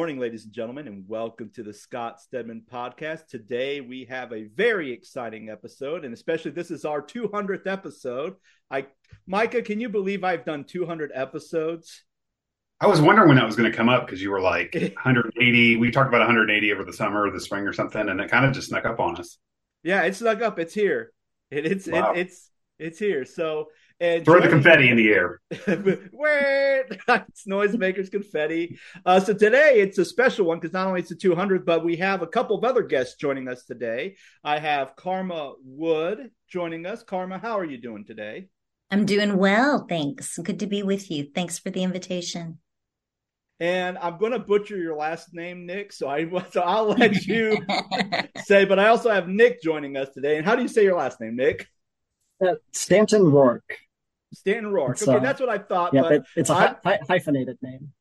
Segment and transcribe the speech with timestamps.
[0.00, 3.26] morning, ladies and gentlemen, and welcome to the Scott Stedman podcast.
[3.26, 8.36] Today we have a very exciting episode, and especially this is our 200th episode.
[8.70, 8.86] I,
[9.26, 12.02] Micah, can you believe I've done 200 episodes?
[12.80, 15.76] I was wondering when that was going to come up because you were like 180.
[15.76, 18.46] We talked about 180 over the summer or the spring or something, and it kind
[18.46, 19.36] of just snuck up on us.
[19.82, 20.58] Yeah, it snuck up.
[20.58, 21.12] It's here.
[21.50, 22.12] It, it's wow.
[22.12, 23.26] it, it's it's here.
[23.26, 23.66] So
[24.00, 25.40] and throw the confetti in the air.
[25.50, 28.78] Wait, it's noisemakers confetti.
[29.04, 31.96] Uh, so today it's a special one because not only it's the 200th, but we
[31.96, 34.16] have a couple of other guests joining us today.
[34.42, 37.02] I have Carma Wood joining us.
[37.02, 38.48] Carma, how are you doing today?
[38.90, 40.38] I'm doing well, thanks.
[40.38, 41.28] Good to be with you.
[41.34, 42.58] Thanks for the invitation.
[43.60, 45.92] And I'm going to butcher your last name, Nic.
[45.92, 47.58] So I so I'll let you
[48.44, 48.64] say.
[48.64, 50.38] But I also have Nic joining us today.
[50.38, 51.66] And how do you say your last name, Nic?
[52.44, 53.60] Uh, Stanton Roark.
[54.32, 54.92] Stanton Roark.
[54.92, 55.92] It's, okay, uh, that's what I thought.
[55.92, 57.92] Yeah, but it's a hy- hyphenated name.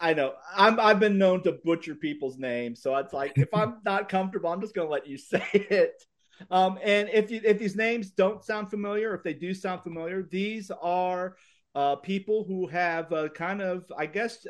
[0.00, 0.34] I know.
[0.54, 4.50] I'm I've been known to butcher people's names, so it's like if I'm not comfortable,
[4.50, 6.02] I'm just going to let you say it.
[6.50, 10.22] Um, and if you if these names don't sound familiar, if they do sound familiar,
[10.22, 11.36] these are
[11.74, 14.46] uh, people who have uh, kind of, I guess,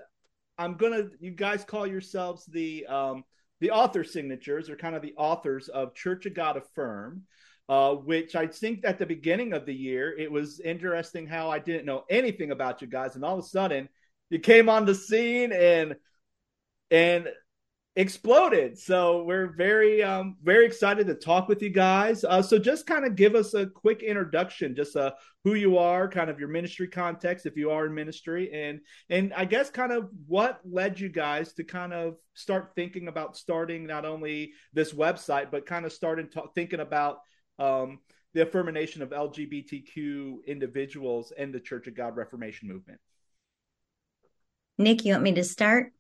[0.59, 1.05] I'm gonna.
[1.21, 3.25] You guys call yourselves the um,
[3.61, 7.23] the author signatures, or kind of the authors of Church of God Affirm
[7.69, 11.59] uh, which I think at the beginning of the year, it was interesting how I
[11.59, 13.89] didn't know anything about you guys, and all of a sudden
[14.31, 15.97] you came on the scene and
[16.91, 17.29] and
[17.95, 18.79] exploded.
[18.79, 22.25] So we're very um, very excited to talk with you guys.
[22.25, 25.13] Uh, so just kind of give us a quick introduction, just uh,
[25.45, 29.35] who you are, kind of your ministry context, if you are in ministry, and and
[29.35, 33.87] I guess kind of what led you guys to kind of start thinking about starting
[33.87, 37.19] not only this website, but kind of starting t- thinking about
[37.59, 38.01] um,
[38.35, 43.01] the affirmation of LGBTQ individuals and the Church of God Reformation movement.
[44.79, 45.93] Nic, you want me to start,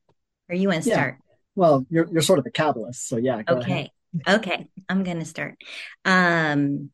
[0.48, 0.94] or you want to yeah.
[0.94, 1.18] start?
[1.54, 3.42] Well, you're you're sort of the catalyst, so yeah.
[3.48, 3.90] okay,
[4.26, 4.40] ahead.
[4.40, 5.56] okay, I'm going to start.
[6.04, 6.90] Um,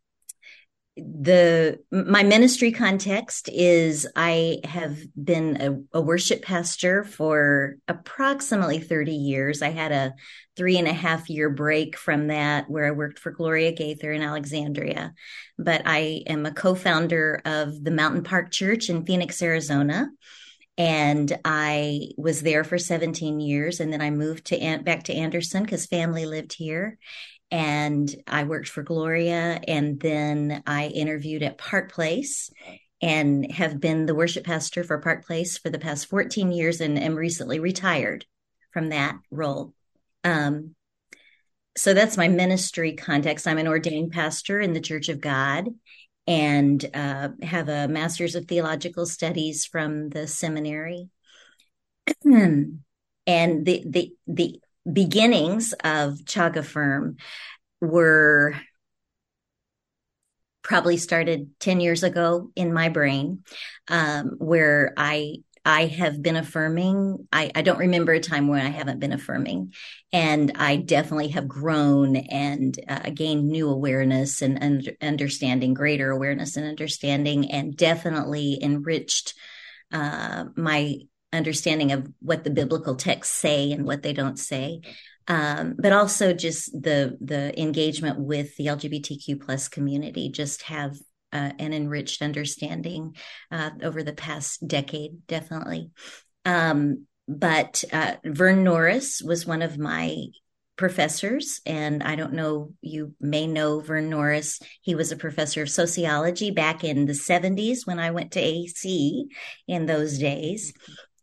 [0.98, 9.12] the my ministry context is I have been a, a, worship pastor for approximately 30
[9.12, 9.62] years.
[9.62, 10.14] I had a
[10.56, 14.22] three and a half year break from that where I worked for Gloria Gaither in
[14.22, 15.14] Alexandria.
[15.59, 20.09] But I am a co-founder of the Mountain Park Church in Phoenix, Arizona.
[20.76, 23.80] And I was there for 17 years.
[23.80, 26.98] And then I moved to back to Anderson because family lived here
[27.50, 32.50] and I worked for Gloria, and then I interviewed at Park Place
[33.00, 36.98] and have been the worship pastor for Park Place for the past 14 years and
[36.98, 38.26] am recently retired
[38.72, 39.72] from that role.
[40.25, 40.75] Um,
[41.76, 43.47] so that's my ministry context.
[43.47, 45.69] I'm an ordained pastor in the Church of God
[46.26, 51.09] and uh, have a master's of theological studies from the seminary.
[52.25, 54.60] and the the the
[54.93, 57.16] beginnings of CHOG Affirm
[57.81, 58.54] were
[60.62, 63.43] probably started 10 years ago in my brain
[63.88, 68.69] um, where i i have been affirming I, I don't remember a time when i
[68.69, 69.72] haven't been affirming.
[70.12, 76.56] And i definitely have grown and uh, gained new awareness and, and understanding greater awareness
[76.56, 79.34] and understanding and definitely enriched
[79.91, 80.98] uh, my
[81.33, 84.81] understanding of what the biblical texts say and what they don't say.
[85.27, 90.97] Um, but also just the the engagement with the lgbtq plus community just have
[91.34, 93.15] uh, an enriched understanding
[93.53, 95.91] uh, over the past decade definitely.
[96.47, 100.16] Um, but uh, vern norris was one of my
[100.78, 104.60] professors and i don't know you may know vern norris.
[104.81, 109.27] He was a professor of sociology back in the 70s when i went to ac
[109.66, 110.72] in those days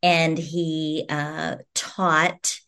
[0.05, 2.59] and he uh, taught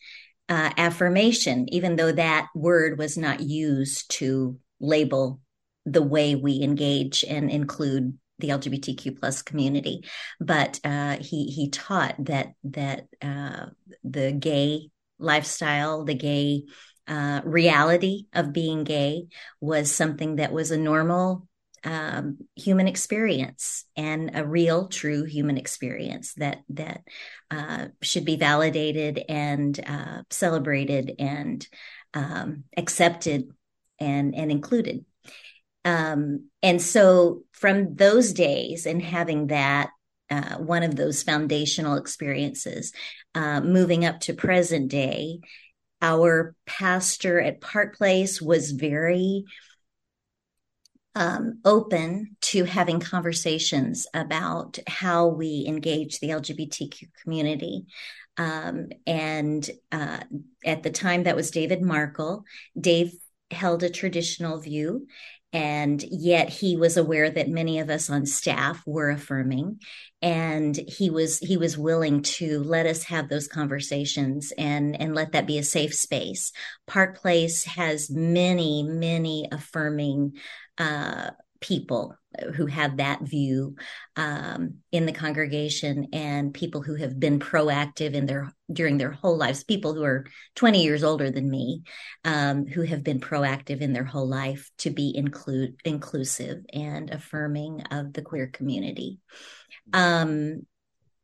[0.49, 5.39] uh, affirmation, even though that word was not used to label
[5.85, 10.03] the way we engage and include the LGBTQ plus community.
[10.39, 13.67] But uh, he he taught that that uh,
[14.03, 16.63] the gay lifestyle, the gay
[17.07, 19.27] uh, reality of being gay,
[19.61, 21.46] was something that was a normal
[21.83, 27.01] um, human experience and a real, true human experience that that
[27.51, 31.67] uh, should be validated and uh, celebrated and
[32.13, 33.51] um, accepted
[33.99, 35.05] and and included.
[35.85, 39.89] Um, and so, from those days and having that
[40.29, 42.91] uh, one of those foundational experiences,
[43.35, 45.39] uh, moving up to present day,
[46.01, 49.45] our pastor at Park Place was very
[51.17, 57.87] um, open to having conversations about how we engage the LGBTQ community.
[58.37, 60.19] Um, and uh,
[60.63, 62.43] at the time, that was David Markle.
[62.79, 63.13] Dave
[63.49, 65.07] held a traditional view,
[65.53, 69.79] and yet he was aware that many of us on staff were affirming
[70.21, 75.31] and he was he was willing to let us have those conversations and and let
[75.31, 76.51] that be a safe space
[76.87, 80.33] park place has many many affirming
[80.77, 82.15] uh, people
[82.55, 83.75] who have that view
[84.15, 89.37] um, in the congregation and people who have been proactive in their during their whole
[89.37, 90.25] lives people who are
[90.55, 91.81] 20 years older than me
[92.25, 97.81] um, who have been proactive in their whole life to be include inclusive and affirming
[97.91, 99.19] of the queer community.
[99.93, 100.65] Um,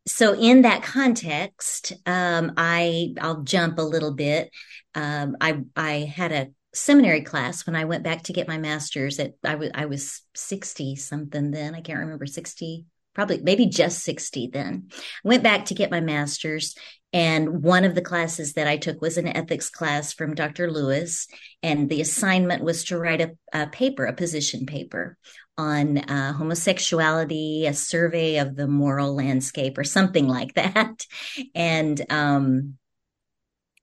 [0.06, 4.51] so in that context um, i i'll jump a little bit.
[4.95, 9.19] Um, i i had a seminary class when I went back to get my master's
[9.19, 11.75] at I was I was 60 something then.
[11.75, 14.89] I can't remember 60, probably maybe just 60 then.
[15.23, 16.75] went back to get my master's
[17.13, 20.71] and one of the classes that I took was an ethics class from Dr.
[20.71, 21.27] Lewis
[21.61, 25.15] and the assignment was to write a, a paper, a position paper
[25.55, 31.05] on uh, homosexuality, a survey of the moral landscape or something like that.
[31.53, 32.77] And um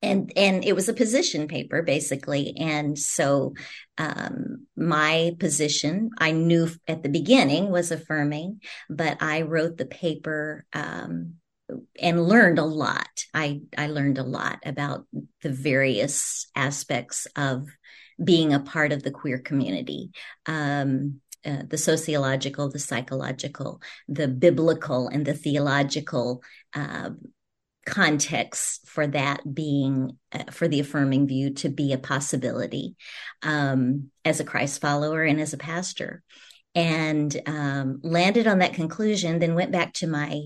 [0.02, 2.54] and and it was a position paper basically.
[2.56, 3.54] And so
[3.98, 10.64] um, my position i knew at the beginning was affirming but i wrote the paper
[10.72, 11.34] um,
[12.00, 13.24] and learned a lot.
[13.34, 15.06] I i learned a lot about
[15.42, 17.68] the various aspects of
[18.22, 20.10] being a part of the queer community
[20.46, 26.42] um, uh, the sociological, the psychological, the biblical, and the theological
[26.74, 27.10] uh,
[27.90, 32.96] context for that being uh, for the affirming view to be a possibility
[33.42, 36.22] um, as a Christ follower and as a pastor,
[36.74, 39.38] and um, landed on that conclusion.
[39.38, 40.40] Then went back to my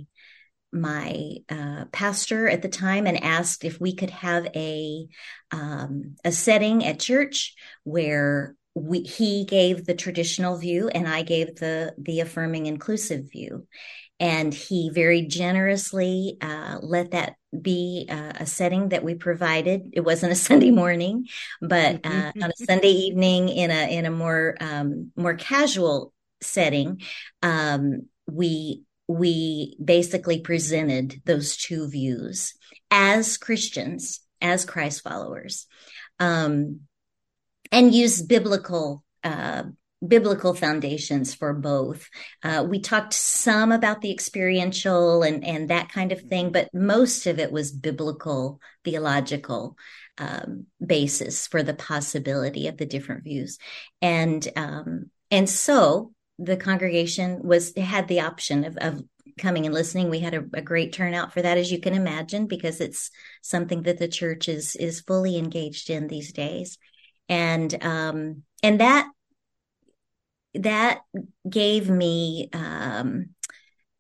[0.73, 5.07] my uh, pastor at the time and asked if we could have a
[5.53, 7.55] um, a setting at church
[7.85, 13.67] where we, he gave the traditional view and I gave the the affirming inclusive view
[14.21, 19.91] and he very generously uh, let that be uh, a setting that we provided.
[19.93, 21.27] It wasn't a Sunday morning,
[21.61, 27.01] but uh, on a Sunday evening in a in a more um, more casual setting,
[27.43, 32.55] um, we we basically presented those two views
[32.91, 35.67] as Christians, as Christ followers,
[36.19, 36.81] um,
[37.71, 39.65] and used biblical uh,
[40.07, 42.09] biblical foundations for both.
[42.43, 47.27] Uh, we talked some about the experiential and and that kind of thing, but most
[47.27, 49.77] of it was biblical, theological
[50.19, 53.59] um, basis for the possibility of the different views,
[54.01, 59.03] and um, and so the congregation was had the option of, of
[59.39, 60.11] coming and listening.
[60.11, 63.11] We had a, a, great turnout for that, as you can imagine, because it's
[63.43, 66.79] something that the church is is fully engaged in these days,
[67.29, 69.09] and um, and that
[70.55, 71.01] that
[71.49, 73.31] gave me um,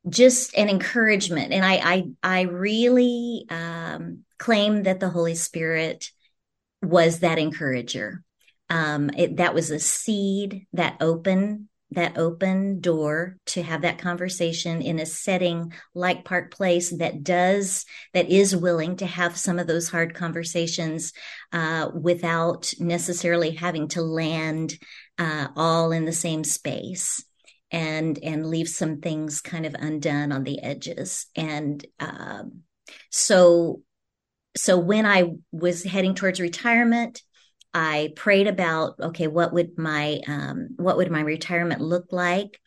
[0.09, 6.11] just an encouragement, and I I, I really um, claim that the Holy Spirit
[6.83, 8.23] was that encourager.
[8.71, 14.83] Um, it, that was a seed that opened that open door to have that conversation
[14.83, 19.67] in a setting like Park Place that does that is willing to have some of
[19.67, 21.13] those hard conversations
[21.53, 24.79] uh, without necessarily having to land
[25.19, 27.25] uh, all in the same space
[27.71, 31.27] and and leave some things kind of undone on the edges.
[31.37, 32.63] And um,
[33.11, 33.83] so
[34.57, 37.23] so when i was heading towards retirement
[37.73, 42.61] i prayed about okay what would my um, what would my retirement look like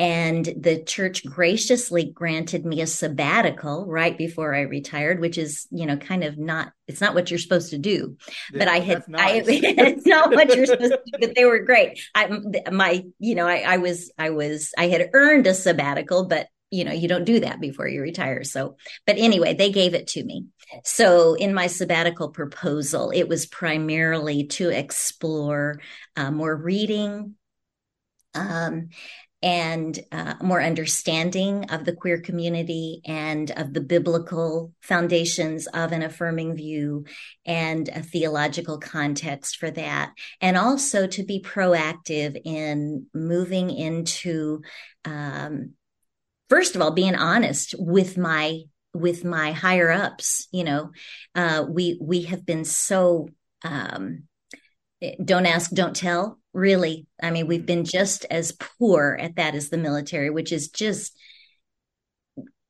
[0.00, 5.84] and the church graciously granted me a sabbatical right before I retired, which is, you
[5.84, 8.16] know, kind of not, it's not what you're supposed to do.
[8.50, 9.46] Yeah, but I had, nice.
[9.46, 12.00] I, it's not what you're supposed to do, but they were great.
[12.14, 12.28] I,
[12.72, 16.84] my, you know, I, I was, I was, I had earned a sabbatical, but you
[16.84, 18.42] know, you don't do that before you retire.
[18.42, 20.46] So, but anyway, they gave it to me.
[20.82, 25.80] So in my sabbatical proposal, it was primarily to explore
[26.16, 27.34] uh, more reading,
[28.34, 28.88] um,
[29.42, 36.02] and uh, more understanding of the queer community and of the biblical foundations of an
[36.02, 37.06] affirming view
[37.46, 40.12] and a theological context for that.
[40.40, 44.60] And also to be proactive in moving into,
[45.06, 45.72] um,
[46.50, 48.60] first of all, being honest with my
[48.92, 50.90] with my higher ups you know
[51.36, 53.28] uh, we we have been so
[53.62, 54.24] um,
[55.24, 59.68] don't ask don't tell really i mean we've been just as poor at that as
[59.68, 61.16] the military which is just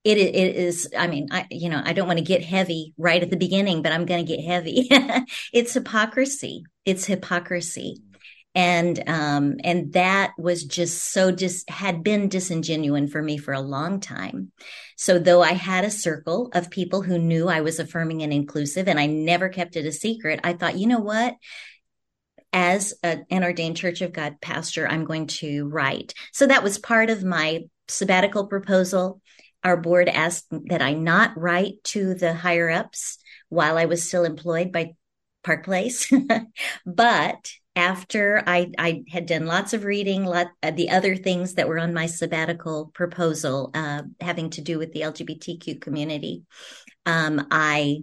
[0.03, 3.23] it, it is i mean i you know i don't want to get heavy right
[3.23, 4.89] at the beginning but i'm going to get heavy.
[5.53, 6.65] It's hypocrisy.
[6.85, 8.03] It's hypocrisy.
[8.55, 13.61] And um and that was just so just had been disingenuine for me for a
[13.61, 14.53] long time.
[14.97, 18.89] So though i had a circle of people who knew i was affirming and inclusive
[18.89, 21.35] and i never kept it a secret i thought you know what
[22.53, 26.79] as a, an ordained church of god pastor i'm going to write so that was
[26.79, 29.21] part of my sabbatical proposal
[29.63, 34.25] our board asked that I not write to the higher ups while I was still
[34.25, 34.95] employed by
[35.45, 36.11] Park Place.
[36.87, 41.69] but after I, I had done lots of reading, lot, uh, the other things that
[41.69, 46.45] were on my sabbatical proposal uh, having to do with the LGBTQ community,
[47.07, 48.03] um, I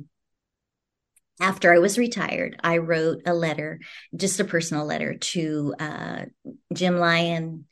[1.39, 3.79] after I was retired, I wrote a letter,
[4.15, 6.25] just a personal letter to uh,
[6.73, 7.65] Jim Lyon,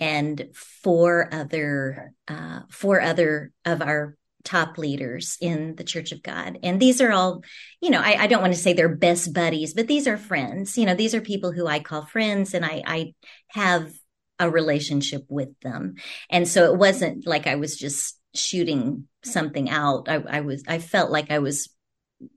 [0.00, 6.58] and four other uh, four other of our top leaders in the Church of God.
[6.64, 7.44] And these are all,
[7.80, 10.76] you know, I, I, don't want to say they're best buddies, but these are friends.
[10.76, 13.14] You know, these are people who I call friends, and I, I
[13.48, 13.92] have
[14.40, 15.94] a relationship with them.
[16.28, 20.08] And so it wasn't like I was just shooting something out.
[20.08, 21.68] I, I was I felt like I was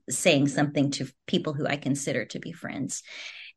[0.08, 3.02] saying something to people who I consider to be friends.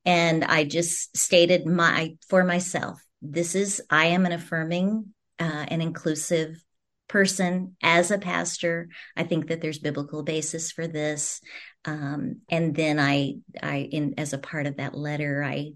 [0.05, 5.81] And I just stated my for myself this is i am an affirming uh, and
[5.81, 6.61] inclusive
[7.07, 8.87] person as a pastor.
[9.17, 11.41] I think that there's biblical basis for this.
[11.85, 15.71] Um, and then i i in as a part of that letter i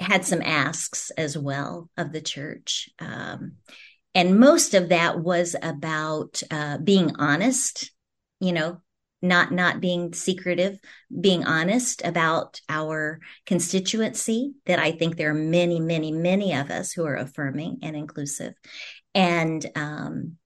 [0.00, 2.90] had some asks as well of the church.
[2.98, 3.52] Um,
[4.16, 7.90] and most of that was about uh, being honest
[8.40, 8.80] you know
[9.24, 10.78] not not being secretive
[11.20, 16.92] being honest about our constituency that i think there are many many many of us
[16.92, 18.54] who are affirming and inclusive.
[19.14, 20.36] And um,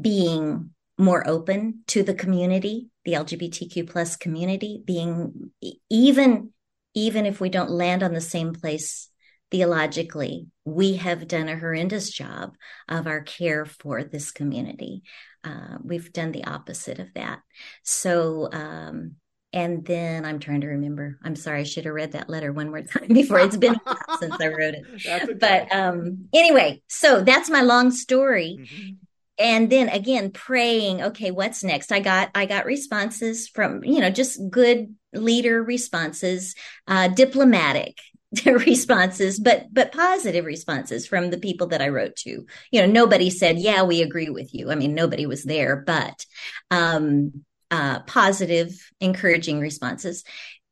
[0.00, 5.50] being more open to the community the lgbtq plus community being
[5.90, 6.50] even
[6.94, 9.08] even if we don't land on the same place
[9.50, 12.54] theologically we have done a horrendous job
[12.88, 15.02] of our care for this community
[15.44, 17.40] uh, we've done the opposite of that.
[17.82, 19.16] So, um,
[19.52, 21.18] and then I'm trying to remember.
[21.22, 23.40] I'm sorry, I should have read that letter one more time before.
[23.40, 23.76] It's been
[24.20, 25.40] since I wrote it.
[25.40, 28.58] But um, anyway, so that's my long story.
[28.60, 28.90] Mm-hmm.
[29.38, 31.02] And then again, praying.
[31.02, 31.90] Okay, what's next?
[31.90, 36.54] I got I got responses from you know just good leader responses,
[36.86, 37.98] uh, diplomatic
[38.46, 42.46] responses, but but positive responses from the people that I wrote to.
[42.70, 46.24] You know, nobody said, "Yeah, we agree with you." I mean, nobody was there, but
[46.70, 50.24] um, uh, positive, encouraging responses.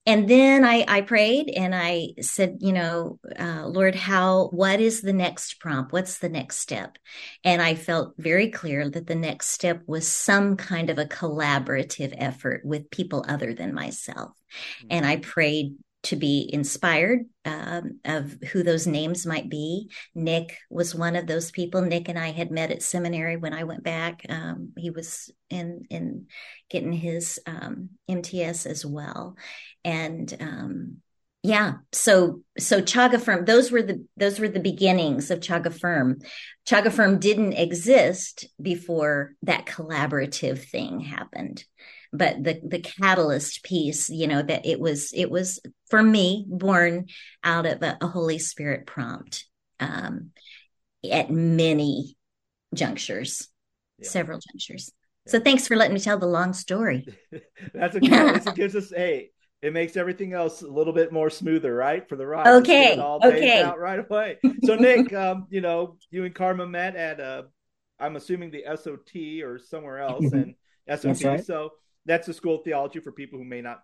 [0.06, 5.02] And then I, I prayed and I said, you know, uh, Lord, how, what is
[5.02, 5.92] the next prompt?
[5.92, 6.96] What's the next step?
[7.44, 12.14] And I felt very clear that the next step was some kind of a collaborative
[12.16, 14.30] effort with people other than myself.
[14.30, 14.86] Mm-hmm.
[14.90, 19.90] And I prayed to be inspired um, of who those names might be.
[20.14, 21.82] Nic was one of those people.
[21.82, 24.24] Nic and I had met at seminary when I went back.
[24.28, 26.26] Um, he was in in
[26.70, 29.36] getting his um, MTS as well,
[29.84, 30.96] and um,
[31.42, 31.74] yeah.
[31.92, 33.44] So so CHOG Affirm.
[33.44, 36.20] Those were the those were the beginnings of CHOG Affirm.
[36.66, 41.64] CHOG Affirm didn't exist before that collaborative thing happened
[42.12, 47.06] but the the catalyst piece you know that it was it was for me born
[47.44, 49.46] out of a, a holy spirit prompt
[49.78, 50.30] um,
[51.10, 52.16] at many
[52.74, 53.48] junctures
[53.98, 54.08] yeah.
[54.08, 54.90] several junctures
[55.26, 55.32] yeah.
[55.32, 57.06] so thanks for letting me tell the long story
[57.74, 59.30] that's okay it gives us hey
[59.62, 62.08] it makes everything else a little bit more smoother, right?
[62.08, 62.46] For the ride.
[62.46, 62.98] Okay.
[62.98, 63.62] okay.
[63.62, 64.38] Out right away.
[64.64, 67.42] So Nic, um, you know, you and Carma met at uh
[67.98, 70.54] I'm assuming the SOT or somewhere else and
[70.88, 71.22] SOT.
[71.24, 71.44] Right.
[71.44, 71.72] So
[72.06, 73.82] that's the school of theology for people who may not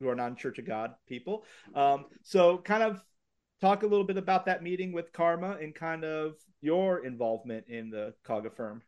[0.00, 1.44] who are non Church of God people.
[1.74, 3.02] Um, so kind of
[3.60, 7.90] talk a little bit about that meeting with Carma and kind of your involvement in
[7.90, 8.82] the CHOG Affirm.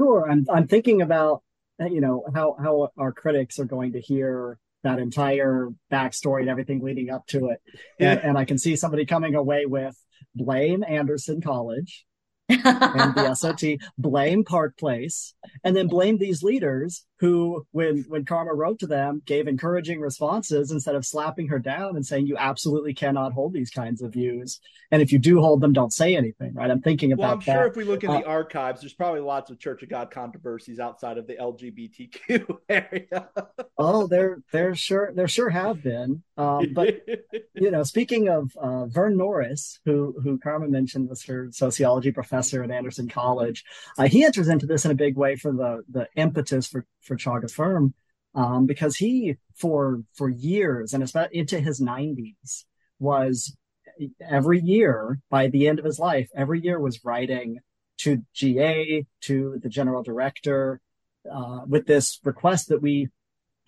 [0.00, 0.30] Sure.
[0.30, 1.42] I'm I'm thinking about
[1.80, 6.80] you know how how our critics are going to hear that entire backstory and everything
[6.82, 7.60] leading up to it.
[7.98, 9.96] And, and I can see somebody coming away with
[10.36, 12.06] blame Anderson College
[12.48, 15.34] and the SOT, blame Park Place,
[15.64, 20.70] and then blame these leaders who, when when Carma wrote to them, gave encouraging responses
[20.70, 24.60] instead of slapping her down and saying, "You absolutely cannot hold these kinds of views,
[24.92, 26.70] and if you do hold them, don't say anything." Right?
[26.70, 27.22] I'm thinking about.
[27.22, 27.52] Well, I'm that.
[27.52, 30.10] sure if we look in uh, the archives, there's probably lots of Church of God
[30.10, 33.28] controversies outside of the LGBTQ area.
[33.76, 37.04] oh, there there sure there sure have been, um, but
[37.54, 42.62] you know, speaking of uh, Vern Norris, who who Carma mentioned was her sociology professor
[42.62, 43.64] at Anderson College,
[43.98, 47.16] uh, he enters into this in a big way for the the impetus for for
[47.16, 47.94] CHOG Affirm
[48.34, 52.64] um, because he for for years and especially into his 90s
[53.00, 53.56] was
[54.20, 57.58] every year by the end of his life every year was writing
[57.98, 60.80] to GA to the general director
[61.30, 63.08] uh, with this request that we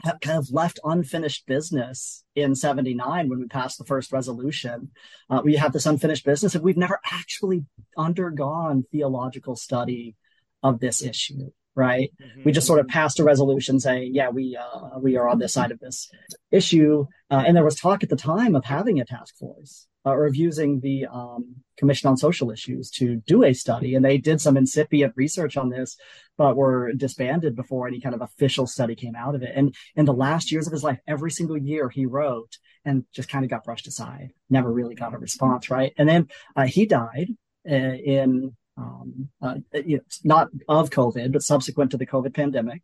[0.03, 4.91] have kind of left unfinished business in 79 when we passed the first resolution.
[5.29, 7.67] Uh, we have this unfinished business and we've never actually
[7.99, 10.17] undergone theological study
[10.63, 12.11] of this issue right?
[12.21, 12.43] Mm-hmm.
[12.45, 15.53] We just sort of passed a resolution saying, yeah, we uh, we are on this
[15.53, 16.11] side of this
[16.51, 17.07] issue.
[17.31, 20.27] Uh, and there was talk at the time of having a task force uh, or
[20.27, 23.95] of using the um, Commission on Social Issues to do a study.
[23.95, 25.97] And they did some incipient research on this,
[26.37, 29.53] but were disbanded before any kind of official study came out of it.
[29.55, 33.29] And in the last years of his life, every single year he wrote and just
[33.29, 35.93] kind of got brushed aside, never really got a response, right?
[35.99, 37.29] And then uh, he died
[37.71, 42.83] uh, in um, uh, you know, not of COVID, but subsequent to the COVID pandemic.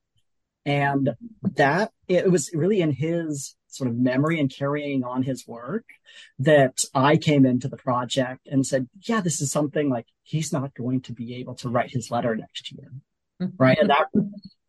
[0.65, 1.11] And
[1.43, 5.85] that it was really in his sort of memory and carrying on his work
[6.41, 10.75] that I came into the project and said, yeah, this is something like he's not
[10.75, 12.91] going to be able to write his letter next year.
[13.41, 13.57] Mm-hmm.
[13.57, 13.79] Right.
[13.79, 14.09] And that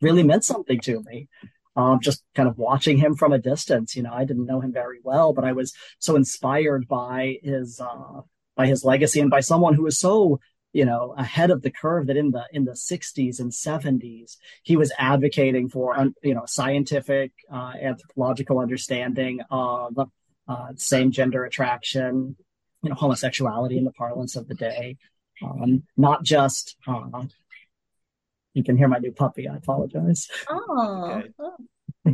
[0.02, 1.30] really meant something to me.
[1.76, 4.74] Um, just kind of watching him from a distance, you know, I didn't know him
[4.74, 8.22] very well, but I was so inspired by his, uh,
[8.56, 10.40] by his legacy and by someone who was so
[10.78, 14.76] you know ahead of the curve that in the in the 60s and 70s he
[14.78, 15.88] was advocating for
[16.22, 19.98] you know scientific uh, anthropological understanding of
[20.48, 22.36] uh, same gender attraction
[22.84, 24.98] you know homosexuality in the parlance of the day.
[25.44, 27.24] Um, not just uh,
[28.54, 30.28] you can hear my new puppy i apologize.
[30.50, 31.24] Oh,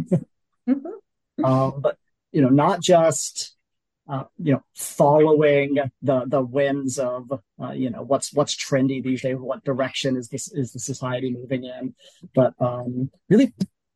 [1.43, 1.97] um, but
[2.31, 3.52] you know not just
[4.07, 7.31] uh, you know, following the the winds of
[7.61, 11.31] uh, you know what's what's trendy these days, what direction is this is the society
[11.31, 11.95] moving in,
[12.35, 13.53] but um, really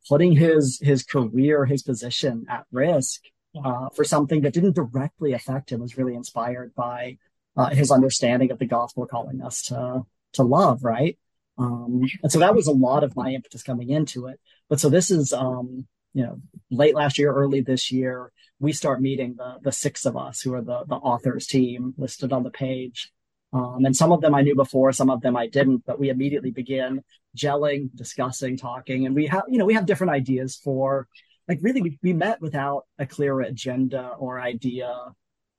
[0.07, 3.21] putting his his career, his position at risk
[3.63, 7.17] uh, for something that didn't directly affect him was really inspired by
[7.57, 11.17] uh, his understanding of the gospel calling us to to love, right?
[11.57, 14.39] Um, and so that was a lot of my impetus coming into it.
[14.69, 16.41] But so this is um, you know
[16.71, 20.53] late last year, early this year we start meeting the the six of us who
[20.53, 23.11] are the the authors team listed on the page.
[23.53, 26.09] Um, and some of them I knew before, some of them I didn't, but we
[26.09, 27.01] immediately begin
[27.35, 31.07] gelling, discussing, talking, and we have, you know, we have different ideas for,
[31.47, 34.93] like, really, we, we met without a clear agenda or idea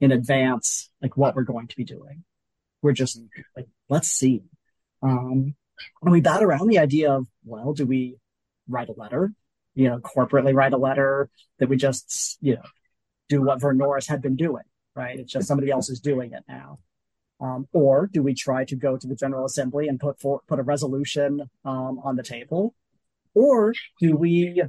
[0.03, 2.25] in advance, like what we're going to be doing.
[2.83, 3.19] We're just
[3.57, 4.43] like, let's see.
[5.03, 5.55] Um,
[6.03, 8.17] and we bat around the idea of, well, do we
[8.69, 9.33] write a letter?
[9.79, 12.63] You know, corporately write a letter that we just, you know,
[13.29, 14.65] do what Vern Norris had been doing,
[14.95, 15.19] right?
[15.19, 16.79] It's just somebody else is doing it now.
[17.41, 20.59] Um, or do we try to go to the General Assembly and put for, put
[20.59, 22.75] a resolution um, on the table?
[23.35, 24.63] Or do we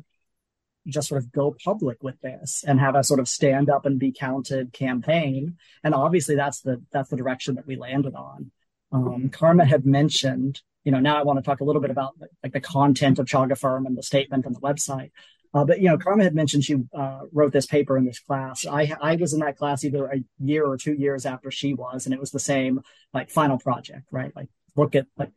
[0.87, 3.99] just sort of go public with this and have a sort of stand up and
[3.99, 5.57] be counted campaign?
[5.83, 8.51] And obviously, that's the that's the direction that we landed on.
[8.91, 12.15] Um, Carma had mentioned, you know, now I want to talk a little bit about
[12.41, 15.12] like the content of CHOG Affirm and the statement and the website.
[15.54, 18.65] Uh, but you know, Carma had mentioned she uh, wrote this paper in this class.
[18.65, 22.06] I I was in that class either a year or two years after she was,
[22.06, 22.82] and it was the same
[23.13, 24.36] like final project, right?
[24.36, 25.30] Like look at like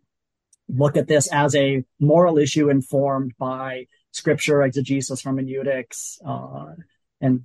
[0.70, 6.76] look at this as a moral issue informed by scripture, exegesis, hermeneutics, uh,
[7.20, 7.42] and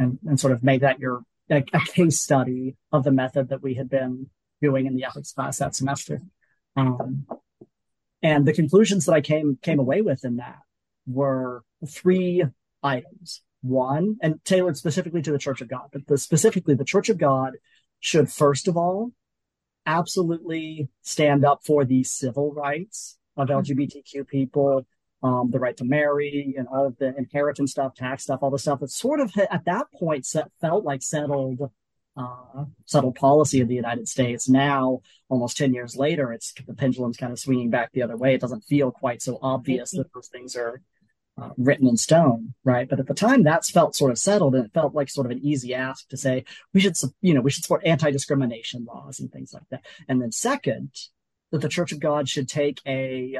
[0.00, 3.62] and and sort of make that your a, a, case study of the method that
[3.62, 4.28] we had been
[4.60, 6.20] doing in the ethics class that semester.
[6.76, 7.26] Um,
[8.24, 10.58] and the conclusions that I came came away with in that
[11.06, 12.42] were three
[12.82, 13.42] items.
[13.60, 17.16] One, and tailored specifically to the Church of God, but the, specifically the Church of
[17.16, 17.54] God
[17.98, 19.12] should first of all
[19.86, 23.60] absolutely stand up for the civil rights of mm-hmm.
[23.60, 24.86] LGBTQ people,
[25.22, 28.58] um, the right to marry and all of the inheritance stuff, tax stuff, all the
[28.58, 31.70] stuff that sort of at that point set, felt like settled,
[32.16, 34.48] uh, settled policy of the United States.
[34.48, 38.34] Now, almost 10 years later, it's the pendulum's kind of swinging back the other way.
[38.34, 40.80] It doesn't feel quite so obvious that those things are
[41.40, 42.88] uh, written in stone, right?
[42.88, 45.32] But at the time, that's felt sort of settled, and it felt like sort of
[45.32, 49.32] an easy ask to say we should, you know, we should support anti-discrimination laws and
[49.32, 49.84] things like that.
[50.08, 50.90] And then second,
[51.50, 53.38] that the Church of God should take a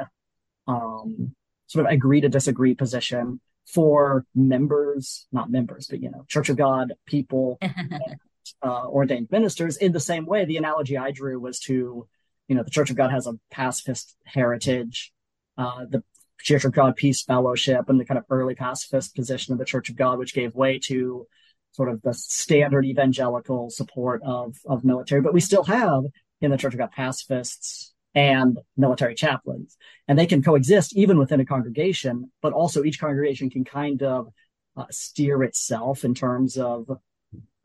[0.67, 1.35] um,
[1.67, 6.57] sort of agree to disagree position for members, not members, but you know, Church of
[6.57, 7.57] God people,
[8.63, 9.77] uh, ordained ministers.
[9.77, 12.07] In the same way, the analogy I drew was to,
[12.47, 15.11] you know, the Church of God has a pacifist heritage.
[15.57, 16.03] Uh, the
[16.39, 19.89] Church of God Peace Fellowship and the kind of early pacifist position of the Church
[19.89, 21.27] of God, which gave way to
[21.71, 25.21] sort of the standard evangelical support of of military.
[25.21, 26.03] But we still have
[26.41, 29.77] in the Church of God pacifists and military chaplains.
[30.07, 34.29] And they can coexist even within a congregation, but also each congregation can kind of
[34.77, 36.89] uh, steer itself in terms of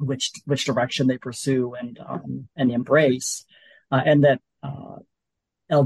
[0.00, 3.44] which which direction they pursue and um, and embrace,
[3.92, 5.84] uh, and that uh,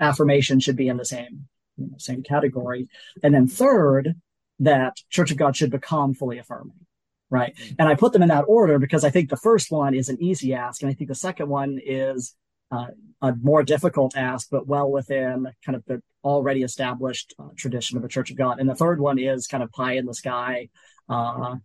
[0.00, 2.88] affirmation should be in the same you know, same category.
[3.22, 4.14] And then third,
[4.60, 6.86] that Church of God should become fully affirming.
[7.30, 7.54] Right.
[7.56, 7.74] Mm-hmm.
[7.78, 10.22] And I put them in that order because I think the first one is an
[10.22, 10.82] easy ask.
[10.82, 12.34] And I think the second one is
[12.70, 12.86] uh,
[13.20, 18.02] a more difficult ask, but well within kind of the already established uh, tradition of
[18.02, 18.60] the Church of God.
[18.60, 20.70] And the third one is kind of pie in the sky.
[21.08, 21.56] Uh,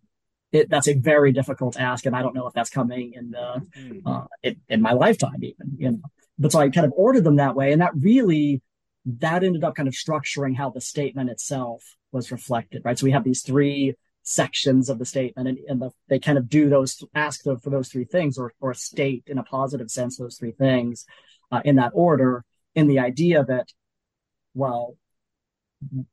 [0.53, 3.61] it, that's a very difficult ask, and I don't know if that's coming in the
[3.75, 4.07] hmm.
[4.07, 5.75] uh, in, in, my lifetime, even.
[5.77, 5.99] You know,
[6.37, 8.61] but so I kind of ordered them that way, and that really
[9.05, 12.97] that ended up kind of structuring how the statement itself was reflected, right?
[12.97, 16.47] So we have these three sections of the statement and, and the, they kind of
[16.47, 20.37] do those ask for those three things or, or state in a positive sense those
[20.37, 21.05] three things
[21.51, 23.67] uh, in that order in the idea that
[24.53, 24.95] well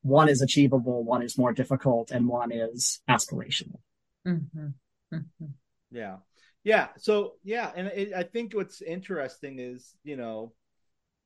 [0.02, 3.78] one is achievable one is more difficult and one is aspirational
[4.26, 4.66] mm-hmm.
[5.14, 5.46] Mm-hmm.
[5.90, 6.16] yeah
[6.64, 10.52] yeah so yeah and it, i think what's interesting is you know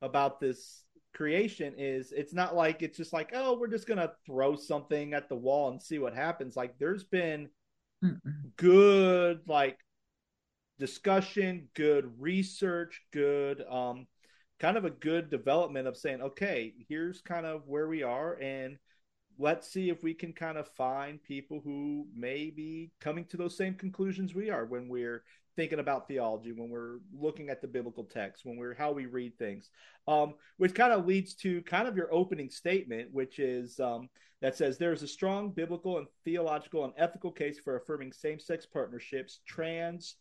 [0.03, 4.57] about this creation is it's not like it's just like oh we're just gonna throw
[4.57, 7.49] something at the wall and see what happens like there's been
[8.03, 8.21] Mm-mm.
[8.57, 9.79] good like
[10.79, 14.07] discussion good research good um
[14.59, 18.77] kind of a good development of saying okay here's kind of where we are and
[19.39, 23.57] let's see if we can kind of find people who may be coming to those
[23.57, 25.23] same conclusions we are when we're
[25.57, 29.37] thinking about theology, when we're looking at the biblical text, when we're how we read
[29.39, 29.71] things,
[30.09, 34.09] um, which kind of leads to kind of your opening statement, which is um,
[34.41, 38.67] that says there is a strong biblical and theological and ethical case for affirming same-sex
[38.67, 40.17] partnerships, trans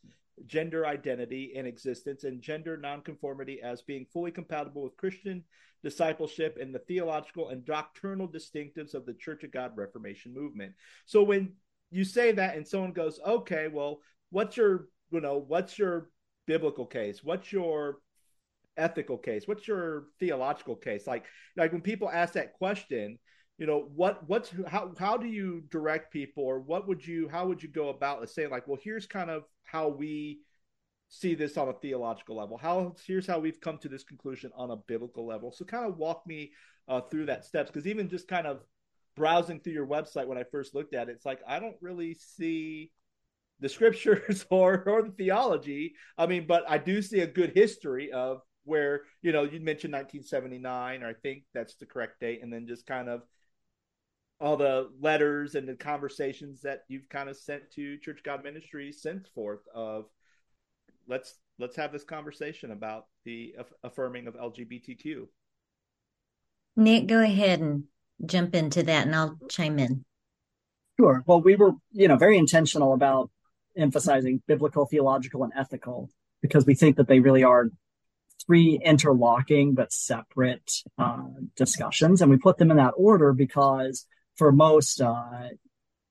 [0.45, 5.43] gender identity and existence, and gender nonconformity as being fully compatible with Christian
[5.83, 10.73] discipleship and the theological and doctrinal distinctives of the Church of God Reformation movement.
[11.05, 11.53] So when
[11.91, 13.99] you say that and someone goes, okay, well,
[14.31, 16.09] what's your you know, what's your
[16.47, 17.23] biblical case?
[17.23, 17.99] What's your
[18.75, 19.47] ethical case?
[19.47, 21.05] What's your theological case?
[21.05, 23.19] Like, like when people ask that question,
[23.57, 27.47] you know, what, what's, how, how do you direct people or what would you, how
[27.47, 30.39] would you go about saying like, well, here's kind of how we
[31.09, 32.57] see this on a theological level.
[32.57, 35.51] How, here's how we've come to this conclusion on a biblical level.
[35.51, 36.51] So kind of walk me
[36.87, 37.69] uh, through that steps.
[37.71, 38.61] Cause even just kind of
[39.15, 42.15] browsing through your website when I first looked at it, it's like, I don't really
[42.15, 42.91] see
[43.59, 45.95] the scriptures or or the theology.
[46.17, 49.93] I mean, but I do see a good history of where you know you mentioned
[49.93, 53.21] 1979, or I think that's the correct date, and then just kind of
[54.43, 59.01] all the letters and the conversations that you've kind of sent to Church God Ministries
[59.01, 60.05] since forth of
[61.07, 65.27] let's let's have this conversation about the aff- affirming of LGBTQ.
[66.75, 67.85] Nic, go ahead and
[68.25, 70.03] jump into that, and I'll chime in.
[70.99, 71.23] Sure.
[71.25, 73.31] Well, we were, you know, very intentional about
[73.77, 76.09] emphasizing biblical, theological, and ethical
[76.41, 77.69] because we think that they really are
[78.45, 82.21] three interlocking but separate uh, discussions.
[82.21, 85.49] And we put them in that order because for most uh,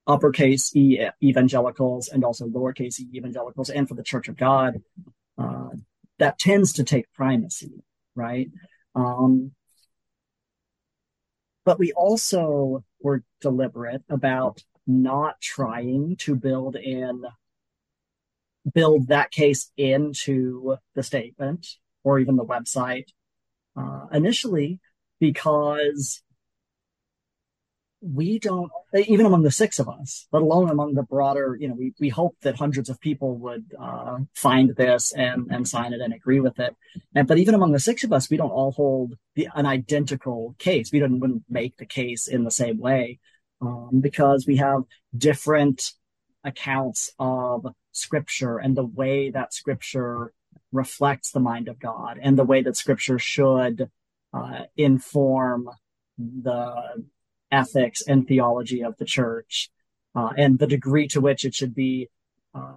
[0.06, 4.80] uppercase E evangelicals and also lowercase e evangelicals, and for the Church of God,
[5.38, 5.70] uh,
[6.18, 7.82] that tends to take primacy,
[8.14, 8.48] right?
[8.94, 9.52] Um,
[11.64, 17.24] but we also were deliberate about not trying to build in
[18.74, 21.66] build that case into the statement
[22.04, 23.06] or even the website
[23.76, 24.78] uh, initially
[25.18, 26.22] because
[28.02, 31.74] we don't even among the six of us let alone among the broader you know
[31.74, 36.00] we, we hope that hundreds of people would uh, find this and and sign it
[36.00, 36.74] and agree with it.
[37.14, 40.56] And but even among the six of us we don't all hold the, an identical
[40.58, 40.90] case.
[40.92, 43.20] We don't wouldn't make the case in the same way
[43.60, 44.82] um, because we have
[45.16, 45.92] different
[46.44, 50.32] accounts of scripture and the way that scripture
[50.72, 53.90] reflects the mind of God and the way that scripture should
[54.32, 55.68] uh, inform
[56.18, 57.04] the
[57.52, 59.70] ethics and theology of the church
[60.14, 62.08] uh, and the degree to which it should be
[62.54, 62.72] uh,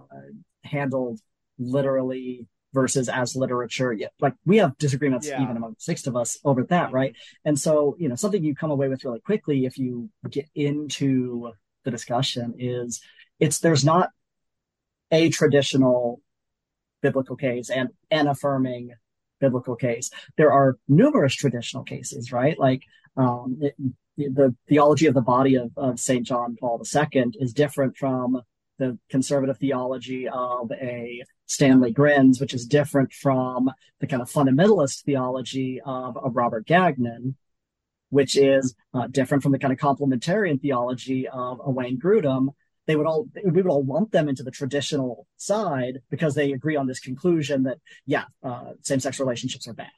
[0.62, 1.18] handled
[1.58, 3.92] literally versus as literature.
[3.92, 5.42] Yeah, like we have disagreements yeah.
[5.42, 7.16] even among six of us over that, right?
[7.44, 11.52] And so, you know, something you come away with really quickly if you get into
[11.84, 13.00] the discussion is
[13.40, 14.10] it's there's not
[15.10, 16.20] a traditional
[17.00, 18.92] biblical case and an affirming
[19.40, 20.10] biblical case.
[20.36, 22.58] There are numerous traditional cases, right?
[22.58, 22.82] Like
[23.16, 23.74] um, it,
[24.16, 26.26] the theology of the body of, of St.
[26.26, 28.40] John Paul II is different from
[28.78, 35.04] the conservative theology of a Stanley Grenz, which is different from the kind of fundamentalist
[35.04, 37.36] theology of a Robert Gagnon,
[38.10, 42.48] which is uh, different from the kind of complementarian theology of a Wayne Grudem.
[42.86, 46.76] They would all we would all lump them into the traditional side because they agree
[46.76, 49.90] on this conclusion that yeah, uh, same-sex relationships are bad.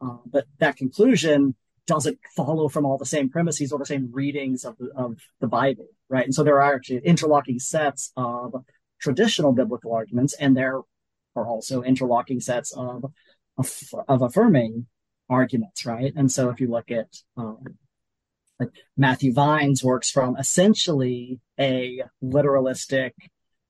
[0.00, 1.54] Uh, but that conclusion
[1.86, 5.46] doesn't follow from all the same premises or the same readings of the, of the
[5.46, 6.24] Bible, right?
[6.24, 8.54] And so there are actually interlocking sets of
[9.00, 10.80] traditional biblical arguments, and there
[11.36, 13.04] are also interlocking sets of
[13.56, 14.86] of, affirming
[15.28, 16.12] arguments, right?
[16.16, 17.62] And so if you look at um,
[18.58, 23.12] like Matthew Vines works from essentially a literalistic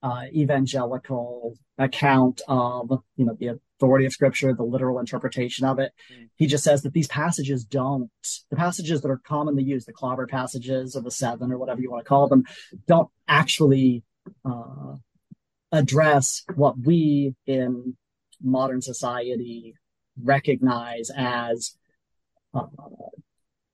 [0.04, 5.92] uh, evangelical account of you know the authority of scripture, the literal interpretation of it.
[6.12, 6.28] Mm.
[6.36, 8.10] He just says that these passages don't,
[8.50, 11.90] the passages that are commonly used, the clobber passages or the seven or whatever you
[11.90, 12.44] want to call them,
[12.86, 14.02] don't actually
[14.44, 14.96] uh,
[15.72, 17.96] address what we in
[18.42, 19.74] modern society
[20.22, 21.76] recognize as
[22.52, 22.66] uh,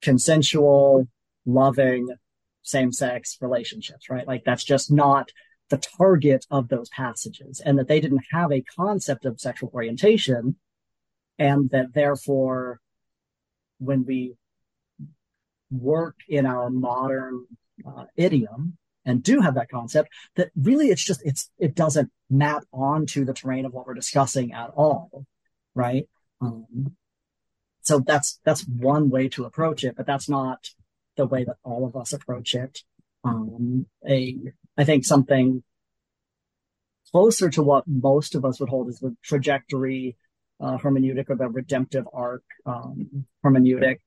[0.01, 1.09] consensual,
[1.45, 2.09] loving,
[2.63, 4.29] same sex relationships, right?
[4.29, 5.33] Like that's just not
[5.71, 10.57] the target of those passages and that they didn't have a concept of sexual orientation
[11.39, 12.81] and that therefore
[13.79, 14.35] when we
[15.71, 17.47] work in our modern
[17.87, 22.65] uh, idiom and do have that concept that really it's just it's it doesn't map
[22.73, 25.25] onto the terrain of what we're discussing at all
[25.75, 26.09] right?
[26.41, 26.97] Um,
[27.83, 30.71] so that's that's one way to approach it but that's not
[31.17, 32.83] the way that all of us approach it
[33.25, 34.37] um, a
[34.77, 35.63] I think something
[37.11, 40.17] closer to what most of us would hold is the trajectory
[40.61, 43.99] uh, hermeneutic or the redemptive arc um, hermeneutic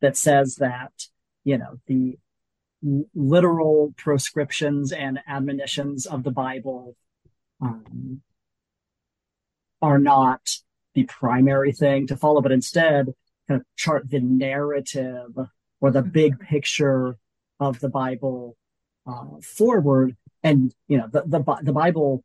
[0.00, 0.92] that says that
[1.44, 2.18] you know the
[3.14, 6.96] literal proscriptions and admonitions of the Bible
[7.60, 8.22] um,
[9.82, 10.56] are not
[10.94, 13.06] the primary thing to follow, but instead
[13.48, 15.36] kind of chart the narrative
[15.80, 17.16] or the big picture
[17.58, 18.56] of the Bible
[19.42, 20.16] forward.
[20.42, 22.24] And you know, the, the the Bible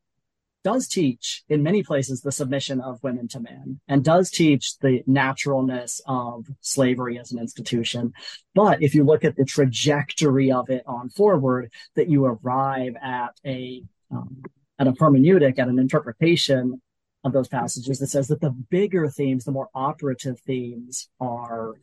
[0.65, 5.03] does teach in many places the submission of women to men and does teach the
[5.05, 8.11] naturalness of slavery as an institution.
[8.55, 13.39] But if you look at the trajectory of it on forward, that you arrive at
[13.45, 14.41] a um,
[14.79, 16.81] at a hermeneutic, at an interpretation
[17.23, 21.73] of those passages that says that the bigger themes, the more operative themes are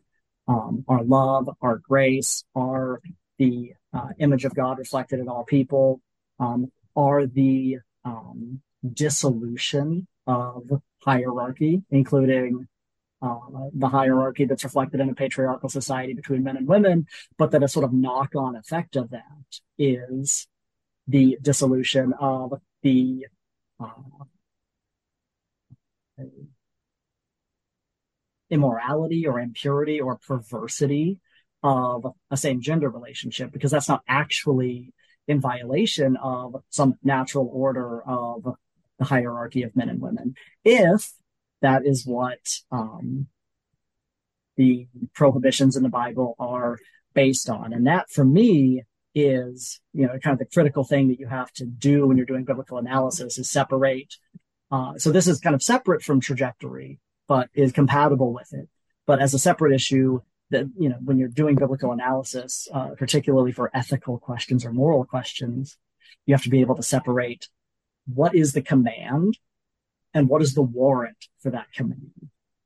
[0.49, 3.01] um, our love, our grace, are
[3.43, 6.01] the uh, image of God reflected in all people,
[6.39, 8.61] um, are the um,
[8.93, 12.69] dissolution of hierarchy, including
[13.21, 13.39] uh,
[13.75, 17.69] the hierarchy that's reflected in a patriarchal society between men and women, but that a
[17.69, 20.47] sort of knock on effect of that is
[21.09, 22.53] the dissolution of
[22.83, 23.27] the
[23.81, 23.87] uh,
[28.51, 31.19] immorality or impurity or perversity
[31.63, 34.93] of a same gender relationship because that's not actually
[35.29, 38.57] in violation of some natural order of
[38.99, 40.35] the hierarchy of men and women.
[40.65, 41.13] If
[41.61, 43.29] that is what um,
[44.57, 46.79] the prohibitions in the Bible are
[47.15, 47.73] based on.
[47.73, 48.83] And that for me
[49.15, 52.27] is, you know, kind of the critical thing that you have to do when you're
[52.27, 54.15] doing biblical analysis is separate.
[54.71, 56.99] Uh, so this is kind of separate from trajectory,
[57.29, 58.69] but is compatible with it.
[59.07, 60.21] But as a separate issue,
[60.53, 65.05] that you know, when you're doing biblical analysis, uh, particularly for ethical questions or moral
[65.05, 65.77] questions,
[66.27, 67.49] you have to be able to separate
[68.07, 69.39] what is the command
[70.15, 72.13] and what is the warrant for that command,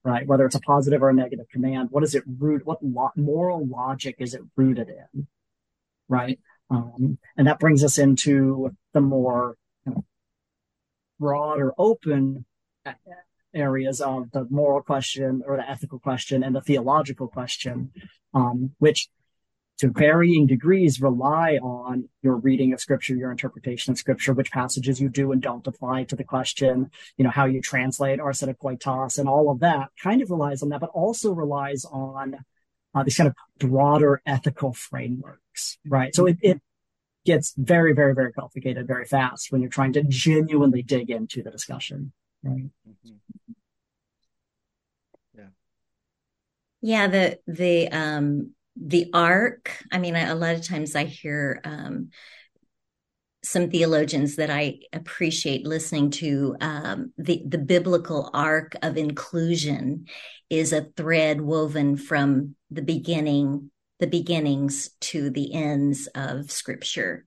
[0.04, 0.26] right?
[0.26, 2.66] Whether it's a positive or a negative command, what is it root?
[2.66, 5.26] What lo- moral logic is it rooted in,
[6.08, 6.38] right?
[6.70, 10.04] Um, and that brings us into the more you know,
[11.18, 12.44] broad or open
[13.56, 17.90] areas of the moral question or the ethical question and the theological question,
[18.34, 19.08] um, which
[19.78, 25.00] to varying degrees rely on your reading of scripture, your interpretation of scripture, which passages
[25.00, 29.28] you do and don't apply to the question, you know, how you translate arsenokoitais and
[29.28, 32.36] all of that kind of relies on that, but also relies on
[32.94, 36.14] uh, these kind of broader ethical frameworks, right?
[36.14, 36.62] So it, it
[37.26, 41.50] gets very, very, very complicated very fast when you're trying to genuinely dig into the
[41.50, 42.70] discussion, right?
[42.88, 43.12] Mm-hmm.
[46.86, 49.72] Yeah, the the um the ark.
[49.90, 52.10] I mean, a lot of times I hear um
[53.42, 56.54] some theologians that I appreciate listening to.
[56.60, 60.06] Um, the the biblical arc of inclusion
[60.48, 67.26] is a thread woven from the beginning, the beginnings to the ends of Scripture,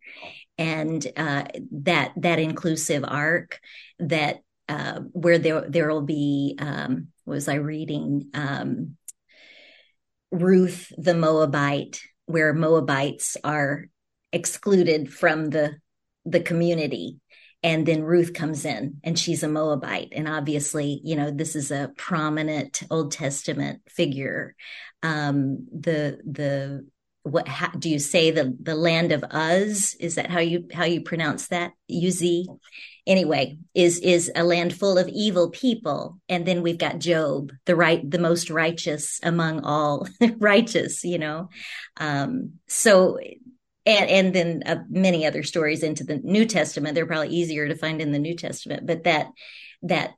[0.58, 3.60] and uh, that that inclusive arc
[4.00, 4.38] that
[4.70, 6.56] uh, where there there will be.
[6.60, 8.30] Um, was I reading?
[8.34, 8.96] Um,
[10.32, 13.86] Ruth the Moabite, where Moabites are
[14.32, 15.78] excluded from the
[16.26, 17.20] the community.
[17.62, 20.10] And then Ruth comes in and she's a Moabite.
[20.14, 24.56] And obviously you know this is a prominent Old Testament figure.
[25.04, 26.88] Um the the
[27.24, 29.96] what do you say the the land of Uz?
[30.00, 31.72] Is that how you how you pronounce that?
[31.92, 32.24] Uz
[33.10, 37.76] anyway is is a land full of evil people and then we've got Job the
[37.76, 41.50] right the most righteous among all righteous you know
[41.98, 43.18] um so
[43.90, 46.96] and and then uh, many other stories into the New Testament.
[46.96, 49.28] They're probably easier to find in the New Testament, but that
[49.84, 50.12] that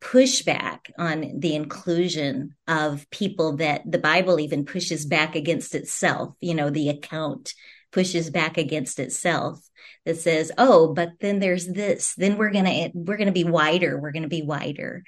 [0.00, 6.34] pushback on the inclusion of people that the Bible even pushes back against itself.
[6.40, 7.54] You know, the account
[7.94, 9.60] pushes back against itself
[10.04, 12.14] that says, "Oh, but then there's this.
[12.16, 13.98] Then we're gonna we're gonna be wider.
[13.98, 15.04] We're gonna be wider."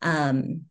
[0.00, 0.66] Um,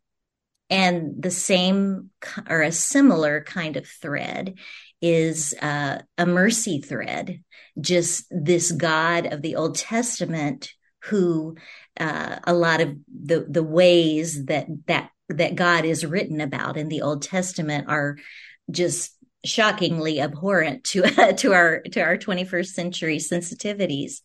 [0.70, 2.10] and the same
[2.48, 4.54] or a similar kind of thread
[5.02, 7.44] is uh, a mercy thread,
[7.78, 10.72] just this God of the Old Testament
[11.04, 11.56] who
[12.00, 16.88] uh, a lot of the the ways that that that God is written about in
[16.88, 18.16] the Old Testament are
[18.70, 21.02] just shockingly abhorrent to
[21.36, 24.20] to our to our 21st century sensitivities,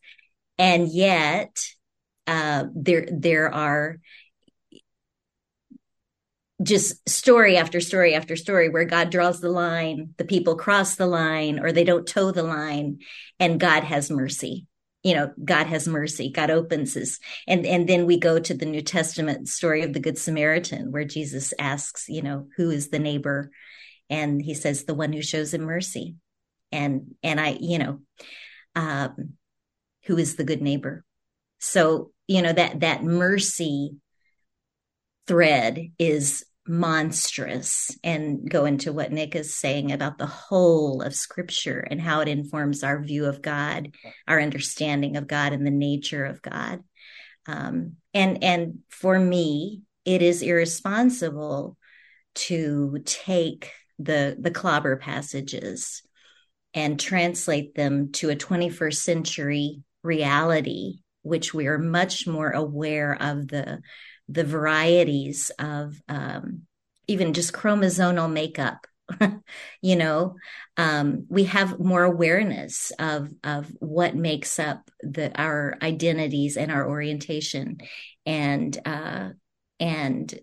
[0.58, 1.58] and yet
[2.28, 4.00] uh, there there are
[6.62, 11.08] just story after story after story where God draws the line, the people cross the
[11.08, 13.00] line or they don't toe the line
[13.40, 14.68] and God has mercy.
[15.04, 16.32] You know, God has mercy.
[16.32, 20.00] God opens his and and then we go to the New Testament story of the
[20.00, 23.52] Good Samaritan where Jesus asks, you know, who is the neighbor?
[24.10, 26.16] And he says, the one who shows him mercy.
[26.72, 28.00] And and I, you know,
[28.76, 29.34] um,
[30.06, 31.04] who is the good neighbor?
[31.60, 33.96] So, you know, that that mercy
[35.28, 41.80] thread is monstrous and go into what Nic is saying about the whole of scripture
[41.80, 43.94] and how it informs our view of God,
[44.28, 46.82] our understanding of God and the nature of God.
[47.46, 51.78] Um, and and for me, it is irresponsible
[52.36, 56.02] to take the the clobber passages
[56.74, 63.48] and translate them to a 21st century reality, which we are much more aware of
[63.48, 63.82] the
[64.28, 66.64] the varieties of um,
[67.08, 68.88] even just chromosomal makeup
[69.82, 70.36] you know?
[70.78, 76.88] Um, we have more awareness of of what makes up the our identities and our
[76.88, 77.78] orientation
[78.26, 79.30] and uh,
[79.80, 80.34] and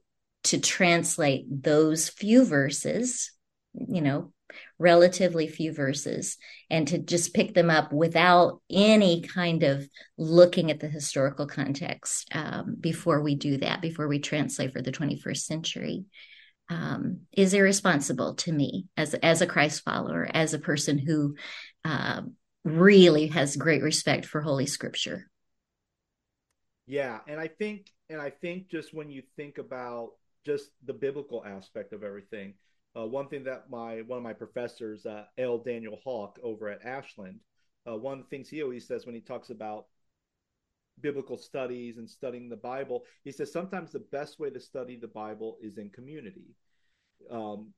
[0.44, 3.32] to translate those few verses
[3.74, 4.32] you know
[4.78, 6.36] relatively few verses
[6.68, 12.28] and to just pick them up without any kind of looking at the historical context
[12.34, 16.04] um, before we do that, before we translate for the 21st century,
[16.68, 21.36] um, is irresponsible to me as, as a Christ follower, as a person who
[21.84, 22.22] uh,
[22.64, 25.28] really has great respect for Holy Scripture.
[26.86, 30.10] Yeah, and I think, and I think just when you think about
[30.44, 32.54] just the biblical aspect of everything,
[32.96, 35.58] uh, one thing that my one of my professors, uh, L.
[35.58, 37.40] Daniel Hawk, over at Ashland,
[37.88, 39.86] uh, one of the things he always says when he talks about
[41.00, 45.08] biblical studies and studying the Bible, he says sometimes the best way to study the
[45.08, 46.54] Bible is in community,
[47.30, 47.72] um,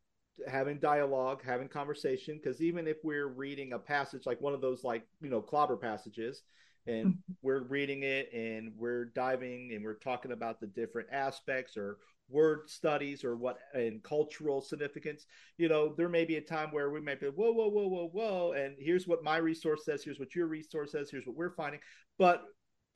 [0.49, 2.41] having dialogue, having conversation.
[2.43, 5.77] Because even if we're reading a passage like one of those, like you know, clobber
[5.77, 6.43] passages,
[6.87, 11.99] and we're reading it and we're diving and we're talking about the different aspects or
[12.33, 15.27] word studies or what and cultural significance
[15.59, 18.09] you know there may be a time where we might be whoa whoa whoa whoa
[18.13, 21.55] whoa and here's what my resource says here's what your resource says here's what we're
[21.55, 21.81] finding
[22.19, 22.45] but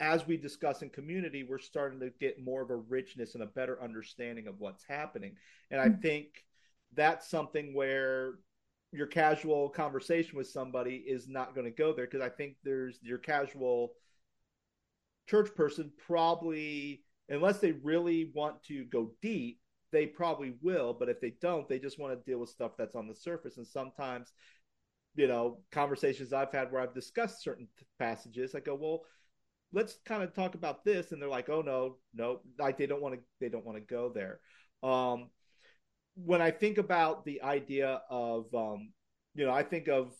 [0.00, 3.46] as we discuss in community we're starting to get more of a richness and a
[3.46, 5.34] better understanding of what's happening
[5.70, 6.00] and i mm.
[6.02, 6.44] think
[6.94, 8.34] that's something where
[8.92, 12.98] your casual conversation with somebody is not going to go there because i think there's
[13.02, 13.92] your casual
[15.26, 19.60] church person probably unless they really want to go deep,
[19.92, 20.92] they probably will.
[20.92, 23.56] But if they don't, they just want to deal with stuff that's on the surface.
[23.56, 24.32] And sometimes,
[25.14, 27.68] you know, conversations I've had where I've discussed certain
[27.98, 29.02] passages, I go, well,
[29.72, 33.02] let's kind of talk about this, and they're like, oh no, no, like they don't
[33.02, 34.40] want to, they don't want to go there.
[34.82, 35.30] Um,
[36.14, 38.92] when I think about the idea of, um,
[39.34, 40.12] you know, I think of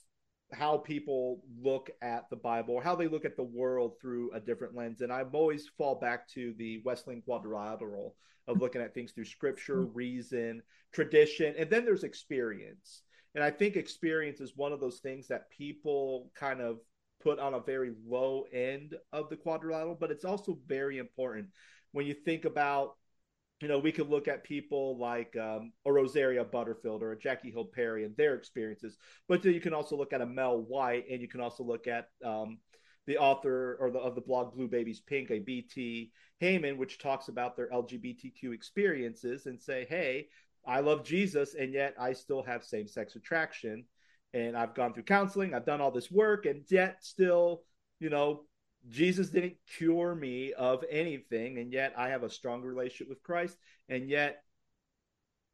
[0.53, 4.41] how people look at the Bible or how they look at the world through a
[4.41, 5.01] different lens.
[5.01, 8.15] And I've always fall back to the Wesleyan quadrilateral
[8.47, 9.97] of looking at things through scripture, mm-hmm.
[9.97, 13.03] reason, tradition, and then there's experience.
[13.35, 16.79] And I think experience is one of those things that people kind of
[17.23, 21.49] put on a very low end of the quadrilateral, but it's also very important
[21.93, 22.95] when you think about
[23.61, 27.51] you know, we could look at people like um, a Rosaria Butterfield or a Jackie
[27.51, 28.99] Hill Perry and their experiences,
[29.29, 31.87] but then you can also look at a Mel White, and you can also look
[31.87, 32.59] at um,
[33.07, 37.29] the author or the, of the blog Blue Babies Pink, a BT Harman, which talks
[37.29, 40.29] about their LGBTQ experiences and say, hey,
[40.67, 43.85] I love Jesus, and yet I still have same sex attraction.
[44.35, 47.63] And I've gone through counseling, I've done all this work, and yet still,
[48.01, 48.43] you know,
[48.89, 53.57] Jesus didn't cure me of anything, and yet I have a strong relationship with Christ,
[53.89, 54.43] and yet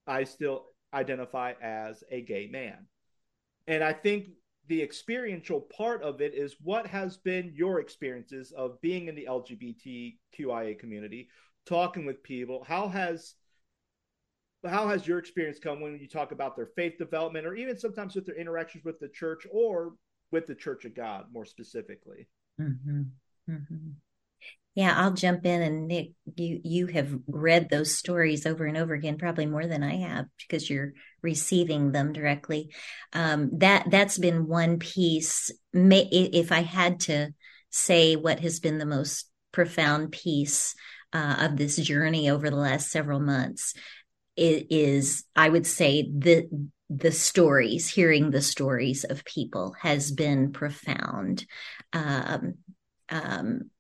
[0.07, 2.87] I still identify as a gay man.
[3.67, 4.29] And I think
[4.69, 9.27] the experiential part of it is what has been your experiences of being in the
[9.29, 11.29] LGBTQIA community,
[11.67, 12.65] talking with people.
[12.65, 13.35] How has
[14.65, 18.15] how has your experience come when you talk about their faith development, or even sometimes
[18.15, 19.95] with their interactions with the church or
[20.31, 22.29] with the Church of God, more specifically?
[22.63, 23.03] Mm-hmm.
[23.51, 23.89] Mm-hmm.
[24.75, 28.95] Yeah, I'll jump in and Nic, you you have read those stories over and over
[28.95, 32.71] again, probably more than I have, because you're receiving them directly.
[33.13, 35.51] Um, that that's been one piece.
[35.75, 37.35] May, if I had to
[37.69, 40.75] say what has been the most profound piece
[41.13, 43.75] uh, of this journey over the last several months,
[44.37, 46.49] it is I would say the
[46.95, 51.47] the stories, hearing the stories of people has been profound.
[51.93, 52.55] Um,
[53.09, 53.71] um,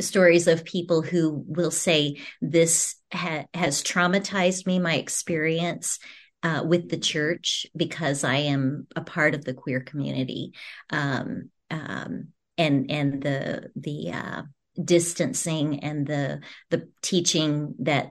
[0.00, 5.98] stories of people who will say this ha- has traumatized me my experience
[6.42, 10.52] uh, with the church because i am a part of the queer community
[10.90, 12.28] um, um,
[12.58, 14.42] and and the the uh,
[14.82, 16.40] distancing and the
[16.70, 18.10] the teaching that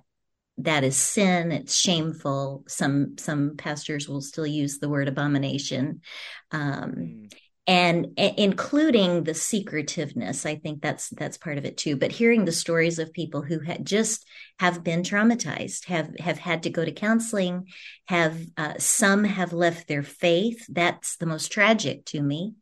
[0.58, 1.52] that is sin.
[1.52, 2.64] It's shameful.
[2.68, 6.02] Some some pastors will still use the word abomination.
[6.52, 7.34] Um, mm.
[7.66, 11.96] and including the secretiveness i think that's that's part of it too.
[11.96, 14.28] But hearing the stories of people who had just
[14.60, 17.68] have been traumatized have have had to go to counseling
[18.06, 20.66] have uh, some have left their faith.
[20.70, 22.56] That's the most tragic to me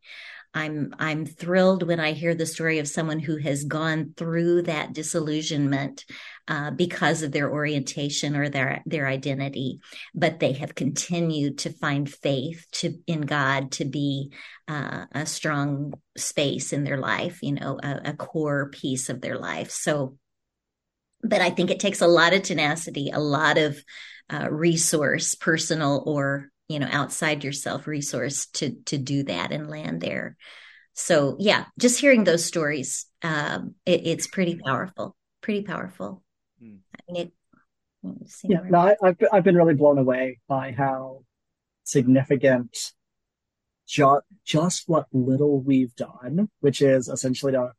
[0.54, 4.92] i'm i'm thrilled when i hear the story of someone who has gone through that
[4.92, 6.04] disillusionment
[6.48, 9.80] uh, because of their orientation or their their identity,
[10.14, 14.32] but they have continued to find faith to in God to be
[14.68, 19.38] uh, a strong space in their life, you know, a, a core piece of their
[19.38, 19.70] life.
[19.70, 20.18] So,
[21.22, 23.82] but I think it takes a lot of tenacity, a lot of
[24.28, 30.00] uh, resource, personal or you know outside yourself resource to to do that and land
[30.00, 30.36] there.
[30.94, 36.22] So yeah, just hearing those stories, um, it, it's pretty powerful, pretty powerful.
[36.60, 36.76] Hmm.
[36.94, 37.32] I mean, it,
[38.44, 41.24] yeah, no, I, have I've been really blown away by how
[41.84, 42.92] significant
[43.86, 47.72] just just what little we've done, which is essentially to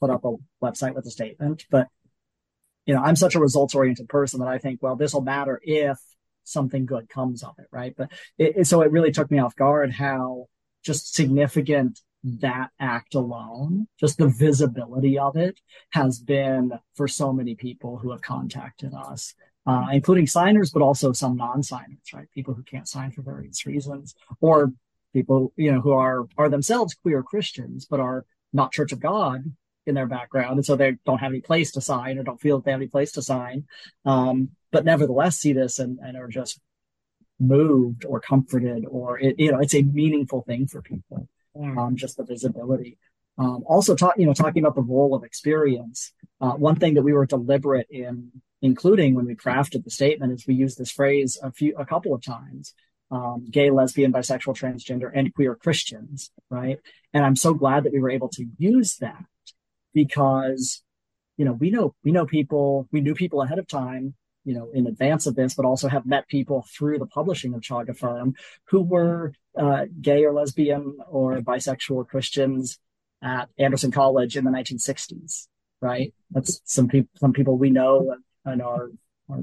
[0.00, 1.66] put up a website with a statement.
[1.70, 1.88] But
[2.86, 5.60] you know, I'm such a results oriented person that I think, well, this will matter
[5.62, 5.98] if
[6.44, 7.94] something good comes of it, right?
[7.96, 10.46] But it, so it really took me off guard how
[10.84, 15.58] just significant that act alone, just the visibility of it
[15.90, 19.34] has been for so many people who have contacted us,
[19.66, 22.30] uh, including signers, but also some non-signers, right?
[22.34, 24.72] People who can't sign for various reasons or
[25.12, 29.44] people, you know, who are, are themselves queer Christians, but are not Church of God
[29.86, 30.56] in their background.
[30.56, 32.80] And so they don't have any place to sign or don't feel that they have
[32.80, 33.66] any place to sign.
[34.04, 36.60] Um, but nevertheless see this and, and are just
[37.38, 41.28] moved or comforted or it, you know, it's a meaningful thing for people
[41.58, 42.98] um, just the visibility.
[43.38, 46.12] Um, also, talk, you know, talking about the role of experience.
[46.40, 48.30] Uh, one thing that we were deliberate in
[48.62, 52.14] including when we crafted the statement is we used this phrase a few, a couple
[52.14, 52.74] of times.
[53.12, 56.78] Um, gay, lesbian, bisexual, transgender, and queer Christians, right?
[57.12, 59.24] And I'm so glad that we were able to use that
[59.92, 60.82] because,
[61.36, 64.14] you know, we know, we know people, we knew people ahead of time
[64.44, 67.62] you know, in advance of this, but also have met people through the publishing of
[67.62, 68.34] CHOG Affirm
[68.68, 72.78] who were uh, gay or lesbian or bisexual Christians
[73.22, 75.46] at Anderson College in the 1960s,
[75.80, 76.14] right?
[76.30, 78.90] That's some people, some people we know and are,
[79.28, 79.42] are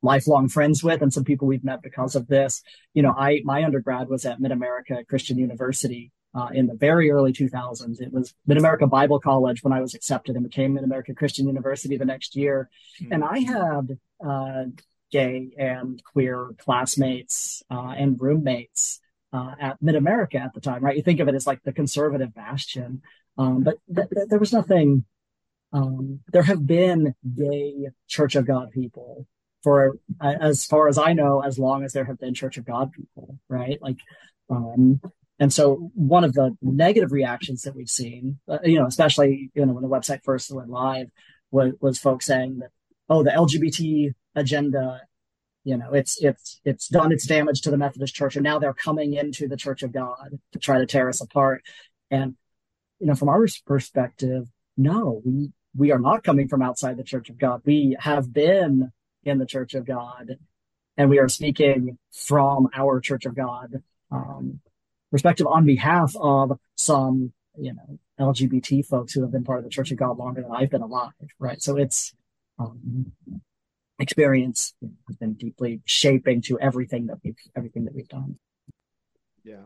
[0.00, 2.62] lifelong friends with, and some people we've met because of this.
[2.94, 7.10] You know, I my undergrad was at Mid America Christian University uh, in the very
[7.10, 8.00] early 2000s.
[8.00, 11.46] It was Mid America Bible College when I was accepted and became Mid America Christian
[11.46, 12.70] University the next year.
[13.00, 13.12] Mm-hmm.
[13.12, 14.64] And I had uh,
[15.10, 19.00] gay and queer classmates uh, and roommates
[19.32, 20.96] uh, at Mid America at the time, right?
[20.96, 23.02] You think of it as like the conservative bastion,
[23.38, 25.04] um, but th- th- there was nothing.
[25.74, 29.26] Um, there have been gay Church of God people
[29.62, 32.92] for, as far as I know, as long as there have been Church of God
[32.92, 33.80] people, right?
[33.80, 33.96] Like,
[34.50, 35.00] um,
[35.42, 39.66] and so one of the negative reactions that we've seen, uh, you know, especially you
[39.66, 41.08] know when the website first went live,
[41.50, 42.70] was, was folks saying that,
[43.08, 45.00] oh, the LGBT agenda
[45.64, 48.72] you know it's it's it's done its damage to the methodist church and now they're
[48.72, 51.64] coming into the church of god to try to tear us apart.
[52.08, 52.36] And
[53.00, 57.30] you know from our perspective no we we are not coming from outside the church
[57.30, 57.62] of god.
[57.64, 58.92] We have been
[59.24, 60.38] in the church of god
[60.96, 63.82] and we are speaking from our church of god.
[64.12, 64.60] Um,
[65.12, 69.70] perspective on behalf of some you know lgbt folks who have been part of the
[69.70, 72.12] church of god longer than i've been alive right so it's
[72.58, 73.12] um,
[74.02, 74.74] experience
[75.06, 78.36] has been deeply shaping to everything that we've everything that we've done.
[79.44, 79.62] Yeah.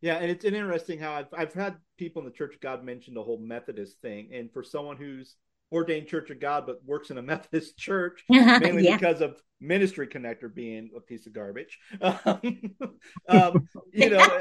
[0.00, 3.14] Yeah, and it's interesting how I've I've had people in the Church of God mention
[3.14, 5.34] the whole Methodist thing, and for someone who's
[5.72, 8.96] ordained Church of God but works in a Methodist church, mainly yeah.
[8.96, 11.78] because of Ministry Connector being a piece of garbage.
[12.00, 14.40] um, you know,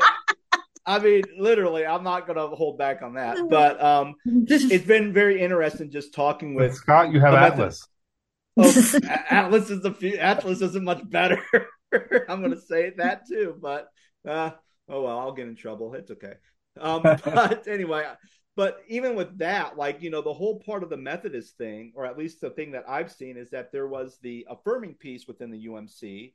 [0.86, 3.38] I mean, literally, I'm not going to hold back on that.
[3.50, 7.12] But um, it's been very interesting just talking with Scott.
[7.12, 7.88] You have Atlas.
[8.58, 9.00] Oh,
[9.30, 10.18] Atlas is a few.
[10.18, 11.42] Atlas isn't much better.
[12.30, 13.88] I'm going to say that too, but
[14.28, 14.52] uh,
[14.90, 15.94] oh well, I'll get in trouble.
[15.94, 16.34] It's okay.
[16.80, 18.06] Um, but anyway,
[18.56, 22.06] but even with that, like you know, the whole part of the Methodist thing, or
[22.06, 25.52] at least the thing that I've seen, is that there was the affirming piece within
[25.52, 26.34] the UMC,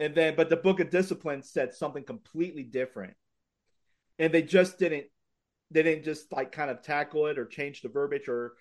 [0.00, 3.14] and then but the Book of Discipline said something completely different,
[4.18, 5.06] and they just didn't.
[5.70, 8.52] They didn't just like kind of tackle it or change the verbiage or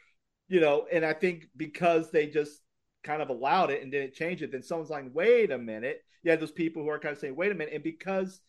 [0.51, 2.59] you know, and I think because they just
[3.03, 6.03] kind of allowed it and didn't change it, then someone's like, wait a minute.
[6.25, 7.73] Have those people who are kind of saying, wait a minute.
[7.73, 8.41] And because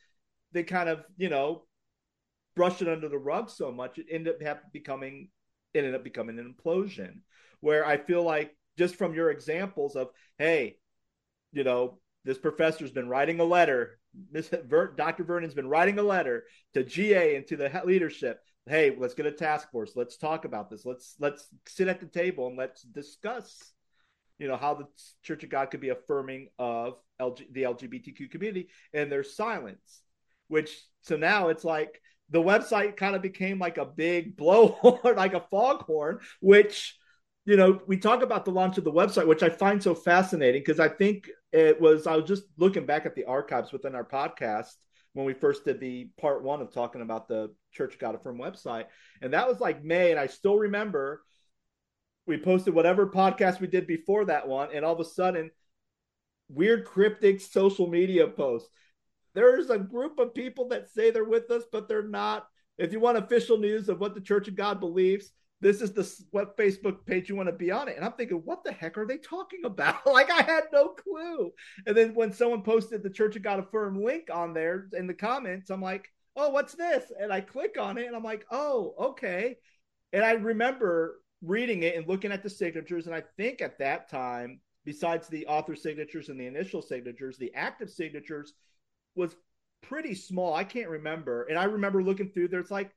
[0.50, 1.62] they kind of, you know,
[2.54, 5.28] brushed it under the rug so much, it ended up becoming
[5.74, 7.20] it ended up becoming an implosion.
[7.60, 10.76] Where I feel like just from your examples of, hey,
[11.52, 13.98] you know, this professor's been writing a letter.
[14.32, 15.24] Ver- Dr.
[15.24, 16.44] Vernon's been writing a letter
[16.74, 20.70] to GA and to the leadership hey let's get a task force let's talk about
[20.70, 23.72] this let's let's sit at the table and let's discuss
[24.38, 24.86] you know how the
[25.22, 30.02] church of god could be affirming of LG, the lgbtq community and their silence
[30.48, 32.00] which so now it's like
[32.32, 36.98] the website kind of became like a big blowhorn like a foghorn which
[37.44, 40.60] you know we talk about the launch of the website which i find so fascinating
[40.60, 44.04] because i think it was i was just looking back at the archives within our
[44.04, 44.72] podcast
[45.14, 48.38] when we first did the part one of talking about the Church Got God Affirm
[48.38, 48.86] website.
[49.20, 50.10] And that was like May.
[50.10, 51.22] And I still remember
[52.26, 54.68] we posted whatever podcast we did before that one.
[54.74, 55.50] And all of a sudden,
[56.48, 58.70] weird cryptic social media posts.
[59.34, 62.46] There's a group of people that say they're with us, but they're not.
[62.78, 66.10] If you want official news of what the Church of God believes, this is the
[66.32, 67.96] what Facebook page you want to be on it.
[67.96, 70.06] And I'm thinking, what the heck are they talking about?
[70.06, 71.52] like I had no clue.
[71.86, 75.14] And then when someone posted the Church of God Affirm link on there in the
[75.14, 77.12] comments, I'm like, oh, what's this?
[77.18, 79.56] And I click on it and I'm like, oh, okay.
[80.12, 83.06] And I remember reading it and looking at the signatures.
[83.06, 87.54] And I think at that time, besides the author signatures and the initial signatures, the
[87.54, 88.54] active signatures
[89.14, 89.34] was
[89.82, 90.54] pretty small.
[90.54, 91.44] I can't remember.
[91.44, 92.90] And I remember looking through there, it's like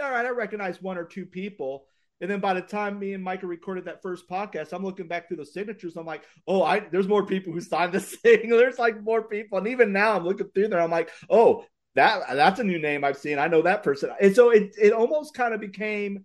[0.00, 1.86] all right, I recognize one or two people.
[2.20, 5.28] And then by the time me and Micah recorded that first podcast, I'm looking back
[5.28, 5.96] through the signatures.
[5.96, 8.48] I'm like, oh, I there's more people who signed this thing.
[8.50, 9.58] there's like more people.
[9.58, 10.80] And even now I'm looking through there.
[10.80, 13.38] I'm like, oh, that that's a new name I've seen.
[13.38, 14.10] I know that person.
[14.20, 16.24] And so it it almost kind of became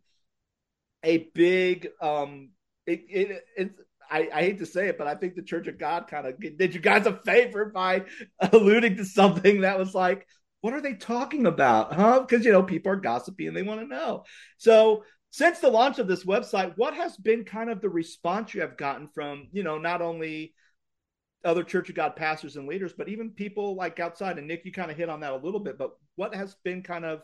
[1.03, 2.49] a big um
[2.85, 3.79] it it it's
[4.11, 6.37] I, I, hate to say it, but I think the Church of God kind of
[6.39, 8.03] did you guys a favor by
[8.51, 10.27] alluding to something that was like,
[10.59, 11.93] what are they talking about?
[11.93, 12.19] Huh?
[12.19, 14.23] Because, you know, people are gossipy and they want to know.
[14.57, 18.61] So, since the launch of this website, what has been kind of the response you
[18.61, 20.53] have gotten from, you know, not only
[21.45, 24.37] other Church of God pastors and leaders, but even people like outside?
[24.37, 26.83] And Nic, you kind of hit on that a little bit, but what has been
[26.83, 27.21] kind of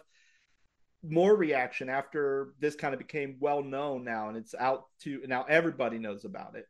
[1.03, 5.43] more reaction after this kind of became well known now and it's out to now
[5.43, 6.65] everybody knows about it?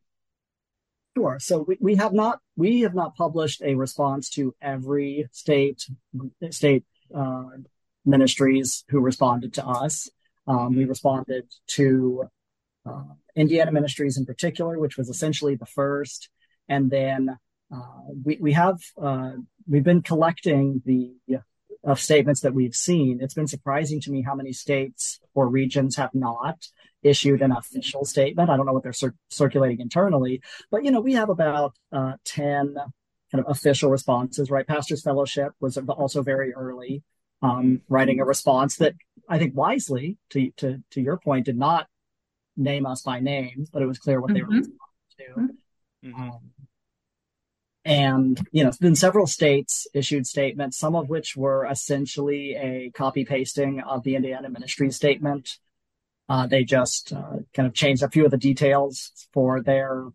[1.18, 1.40] Sure.
[1.40, 5.84] So we, we have not we have not published a response to every state
[6.52, 7.46] state uh,
[8.06, 10.12] ministries who responded to us.
[10.46, 12.26] Um, we responded to
[12.86, 16.30] uh, Indiana Ministries in particular, which was essentially the first,
[16.70, 17.36] and then
[17.74, 19.32] uh, we we have uh,
[19.68, 21.16] we've been collecting the
[21.84, 23.20] of statements that we've seen.
[23.22, 26.68] It's been surprising to me how many states or regions have not.
[27.04, 28.50] issued an official statement.
[28.50, 32.14] I don't know what they're cir- circulating internally, but you know, we have about uh,
[32.26, 32.76] 10
[33.32, 34.68] kind of official responses, right?
[34.68, 37.04] Pastors Fellowship was also very early,
[37.42, 38.96] um, writing a response that
[39.30, 41.88] I think wisely, to, to, to your point, did not
[42.56, 44.36] name us by name, but it was clear what mm-hmm.
[44.36, 44.72] they were mm-hmm.
[45.28, 45.58] responding
[46.02, 46.08] to.
[46.08, 46.22] Mm-hmm.
[46.22, 46.40] Um,
[47.88, 53.24] and, you know, then several states issued statements, some of which were essentially a copy
[53.24, 55.58] pasting of the Indiana ministry statement.
[56.28, 60.08] Uh, they just uh, kind of changed a few of the details for their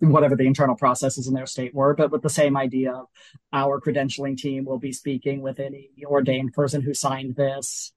[0.00, 3.02] whatever the internal processes in their state were, but with the same idea
[3.50, 7.94] our credentialing team will be speaking with any ordained person who signed this.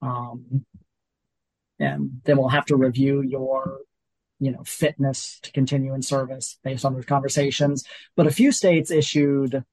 [0.00, 0.64] Um,
[1.80, 3.80] and then we'll have to review your
[4.44, 7.84] you know, fitness to continue in service based on those conversations.
[8.16, 9.64] But a few states issued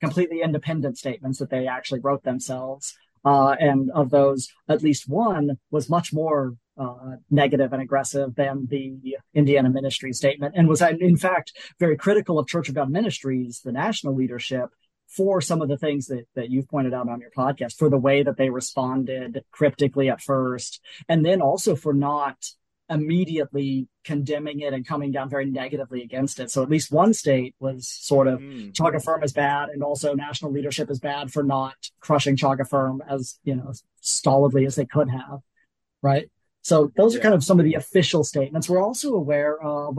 [0.00, 2.94] completely independent statements that they actually wrote themselves.
[3.24, 8.66] Uh, and of those, at least one was much more uh, negative and aggressive than
[8.68, 13.62] the Indiana ministry statement, and was in fact very critical of Church of God Ministries,
[13.64, 14.68] the national leadership,
[15.08, 17.96] for some of the things that, that you've pointed out on your podcast, for the
[17.96, 22.36] way that they responded cryptically at first, and then also for not
[22.88, 26.50] immediately condemning it and coming down very negatively against it.
[26.50, 28.74] So at least one state was sort of mm.
[28.74, 33.02] CHOG Affirm is bad, and also national leadership is bad for not crushing CHOG Affirm
[33.08, 35.40] as you know stolidly as they could have,
[36.02, 36.30] right?
[36.62, 37.20] So those yeah.
[37.20, 38.68] are kind of some of the official statements.
[38.68, 39.98] We're also aware of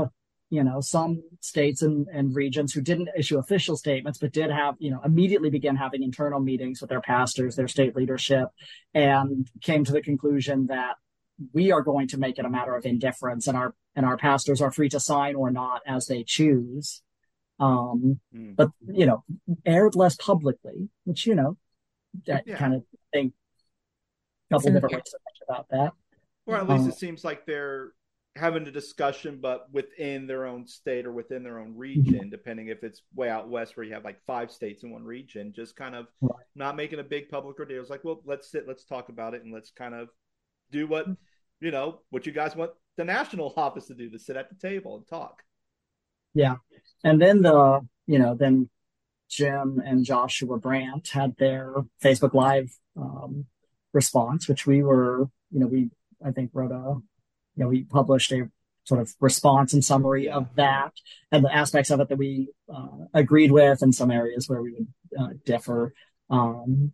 [0.49, 4.75] you know some states and, and regions who didn't issue official statements but did have
[4.79, 8.47] you know immediately began having internal meetings with their pastors their state leadership
[8.93, 10.95] and came to the conclusion that
[11.53, 14.61] we are going to make it a matter of indifference and our and our pastors
[14.61, 17.01] are free to sign or not as they choose
[17.59, 18.55] um mm.
[18.55, 19.23] but you know
[19.65, 21.57] aired less publicly which you know
[22.25, 22.57] that yeah.
[22.57, 22.83] kind of
[23.13, 23.33] thing.
[24.49, 25.91] a couple different ways to think about that
[26.45, 27.91] or at least um, it seems like they're
[28.35, 32.29] having a discussion but within their own state or within their own region mm-hmm.
[32.29, 35.51] depending if it's way out west where you have like five states in one region
[35.55, 36.45] just kind of right.
[36.55, 39.43] not making a big public ordeal it's like well let's sit let's talk about it
[39.43, 40.09] and let's kind of
[40.71, 41.07] do what
[41.59, 44.55] you know what you guys want the national office to do to sit at the
[44.55, 45.43] table and talk.
[46.33, 46.55] Yeah,
[47.03, 48.69] and then the you know then
[49.29, 53.45] Jim and Joshua Brandt had their Facebook Live um,
[53.93, 55.89] response, which we were you know we
[56.25, 56.95] I think wrote a
[57.55, 58.49] you know we published a
[58.87, 60.93] sort of response and summary of that
[61.31, 64.71] and the aspects of it that we uh, agreed with and some areas where we
[64.71, 64.87] would
[65.19, 65.93] uh, differ.
[66.29, 66.93] Um,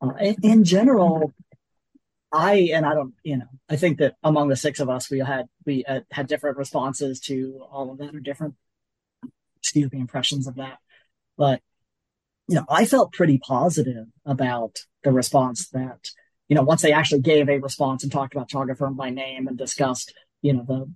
[0.00, 1.32] uh, in, in, general,
[2.34, 5.20] I and I don't, you know, I think that among the six of us, we
[5.20, 8.54] had we uh, had different responses to all of that, or different,
[9.60, 10.78] excuse me, impressions of that.
[11.38, 11.60] But
[12.48, 16.10] you know, I felt pretty positive about the response that
[16.48, 19.46] you know once they actually gave a response and talked about CHOG Affirm by name
[19.46, 20.12] and discussed
[20.42, 20.90] you know the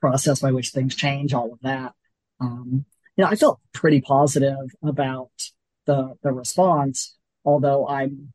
[0.00, 1.92] process by which things change, all of that.
[2.40, 2.84] Um,
[3.16, 5.30] you know, I felt pretty positive about
[5.86, 8.32] the the response, although I'm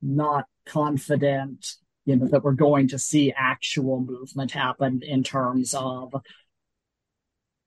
[0.00, 6.14] not confident, you know, that we're going to see actual movement happen in terms of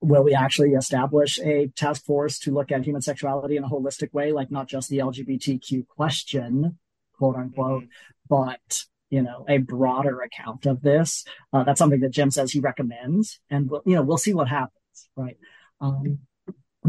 [0.02, 4.14] will we actually establish a task force to look at human sexuality in a holistic
[4.14, 6.78] way, like not just the LGBTQ question,
[7.18, 7.90] quote unquote, mm-hmm.
[8.30, 11.26] but you know a broader account of this.
[11.52, 14.48] Uh, that's something that Jim says he recommends, and we'll, you know we'll see what
[14.48, 15.38] happens, right?
[15.82, 16.20] Um,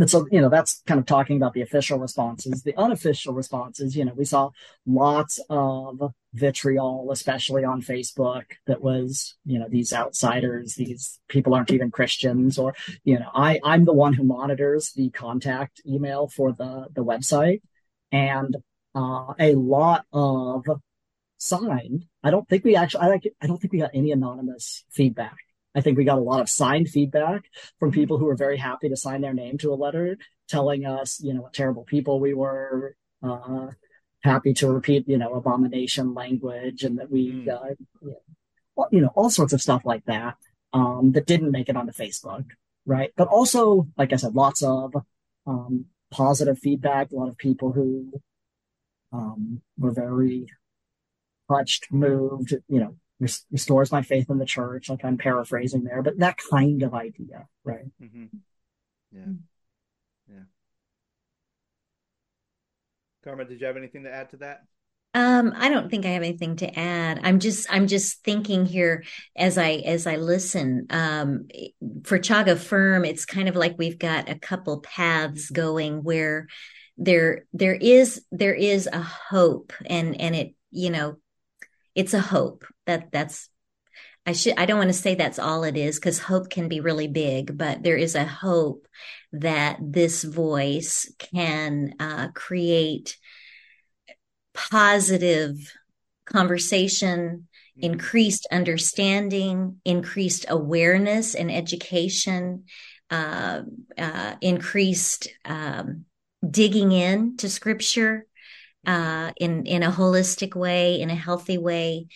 [0.06, 2.62] so, you know, that's kind of talking about the official responses.
[2.62, 4.50] The unofficial responses, you know, we saw
[4.86, 6.00] lots of
[6.32, 12.56] vitriol, especially on Facebook, that was, you know, these outsiders, these people aren't even Christians,
[12.56, 12.74] or,
[13.04, 17.60] you know, I, I'm the one who monitors the contact email for the, the website.
[18.12, 18.56] And
[18.94, 20.66] uh, a lot of
[21.38, 22.06] signed.
[22.22, 25.36] I don't think we actually, I, I don't think we got any anonymous feedback
[25.74, 27.44] I think we got a lot of signed feedback
[27.78, 30.18] from people who were very happy to sign their name to a letter
[30.48, 33.68] telling us, you know, what terrible people we were, uh,
[34.22, 37.48] happy to repeat, you know, abomination language and that we, mm.
[37.48, 40.36] uh, you know, all sorts of stuff like that,
[40.72, 42.44] um, that didn't make it onto Facebook.
[42.84, 43.12] Right.
[43.16, 44.92] But also, like I said, lots of,
[45.46, 48.12] um, positive feedback, a lot of people who,
[49.12, 50.46] um, were very
[51.48, 54.88] touched, moved, you know, restores my faith in the church.
[54.88, 57.86] Like I'm paraphrasing there, but that kind of idea, right?
[58.02, 58.26] Mm-hmm.
[59.12, 59.32] Yeah,
[60.28, 60.42] yeah.
[63.24, 64.62] Carma, did you have anything to add to that?
[65.12, 67.20] Um, I don't think I have anything to add.
[67.24, 69.04] I'm just I'm just thinking here
[69.36, 70.86] as I as I listen.
[70.90, 71.48] Um,
[72.04, 76.46] for CHOG Affirm, it's kind of like we've got a couple paths going where
[76.96, 81.16] there there is there is a hope and and it you know
[82.00, 83.50] it's a hope that that's
[84.24, 86.80] I should I don't want to say that's all it is because hope can be
[86.80, 88.86] really big, but there is a hope
[89.32, 93.18] that this voice can uh, create
[94.54, 95.56] positive
[96.24, 97.48] conversation,
[97.78, 97.92] mm-hmm.
[97.92, 102.64] increased understanding, increased awareness and education,
[103.10, 103.62] uh,
[103.98, 106.04] uh, increased um,
[106.48, 108.26] digging in to scripture
[108.86, 112.06] uh, in in a holistic way, in a healthy way.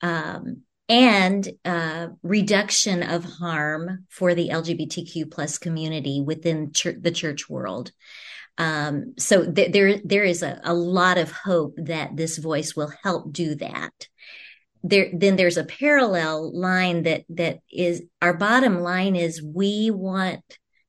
[0.00, 7.90] Um, and uh, reduction of harm for the LGBTQ plus community within the church world.
[8.58, 12.92] Um, so th- there, there is a, a lot of hope that this voice will
[13.02, 13.92] help do that.
[14.82, 20.42] There, then there's a parallel line that that is our bottom line is we want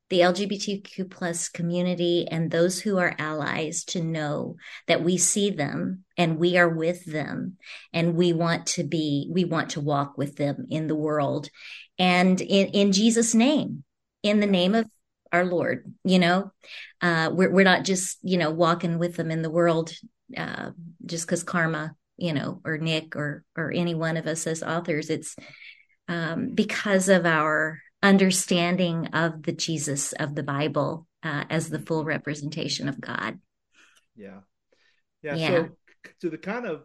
[0.10, 4.56] the LGBTQ plus community and those who are allies to know
[4.88, 7.58] that we see them and we are with them
[7.92, 11.50] and we want to be, we want to walk with them in the world
[11.98, 13.84] and in, in Jesus' name,
[14.24, 14.86] in the name of
[15.32, 16.52] our Lord, you know,
[17.02, 19.92] uh, we're, we're not just, you know, walking with them in the world,
[20.38, 20.72] uh,
[21.06, 25.10] just cause Carma, you know, or Nic or, or any one of us as authors.
[25.10, 25.36] It's,
[26.08, 32.06] um, because of our understanding of the Jesus of the Bible uh, as the full
[32.06, 33.40] representation of God.
[34.16, 34.40] Yeah.
[35.22, 35.36] yeah.
[35.36, 35.48] Yeah.
[35.48, 35.70] So
[36.22, 36.84] to the kind of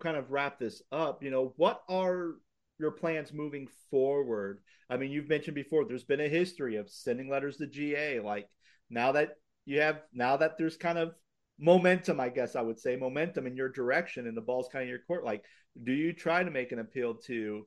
[0.00, 2.34] kind of wrap this up, you know, what are
[2.78, 4.60] your plans moving forward?
[4.88, 8.20] I mean, you've mentioned before there's been a history of sending letters to GA.
[8.20, 8.48] Like
[8.88, 9.30] now that
[9.64, 11.14] you have now that there's kind of
[11.58, 14.88] momentum, I guess I would say, momentum in your direction and the ball's kind of
[14.88, 15.24] your court.
[15.24, 15.42] Like,
[15.82, 17.66] do you try to make an appeal to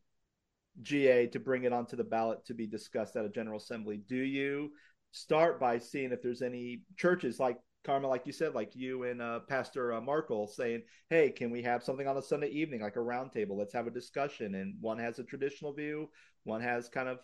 [0.81, 4.01] GA to bring it onto the ballot to be discussed at a General Assembly?
[4.07, 4.71] Do you
[5.11, 9.21] start by seeing if there's any churches like Carma, like you said, like you and
[9.21, 12.97] uh, Pastor uh, Markle saying, "Hey, can we have something on a Sunday evening, like
[12.97, 13.57] a roundtable?
[13.57, 16.09] Let's have a discussion." And one has a traditional view,
[16.43, 17.19] one has kind of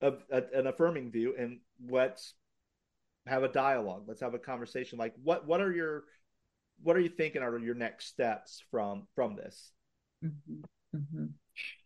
[0.00, 2.34] a, a, an affirming view, and let's
[3.26, 4.04] have a dialogue.
[4.06, 4.98] Let's have a conversation.
[4.98, 6.04] Like, what what are your
[6.82, 9.72] what are you thinking are your next steps from from this?
[10.24, 10.96] Mm-hmm.
[10.96, 11.26] Mm-hmm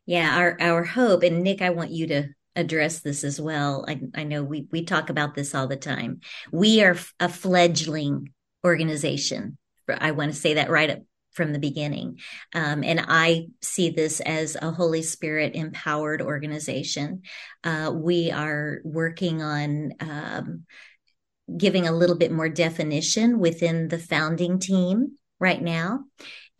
[0.06, 3.84] yeah our our hope and Nic i want you to address this as well.
[3.88, 6.20] I, I know we we talk about this all the time.
[6.52, 8.32] We are a fledgling
[8.64, 9.58] organization.
[9.88, 10.98] I want to say that right up
[11.32, 12.18] from the beginning.
[12.54, 17.22] Um, and i see this as a holy spirit empowered organization.
[17.64, 20.64] Uh, we are working on um,
[21.56, 26.04] giving a little bit more definition within the founding team right now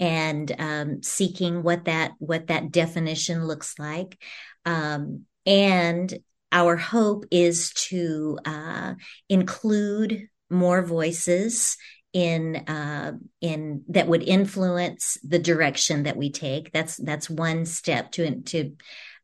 [0.03, 4.21] and um, seeking what that what that definition looks like.
[4.67, 6.13] Um, and
[6.51, 8.95] our hope is to uh,
[9.29, 11.77] include more voices
[12.13, 16.73] in uh, in that would influence the direction that we take.
[16.73, 18.73] That's that's one step to to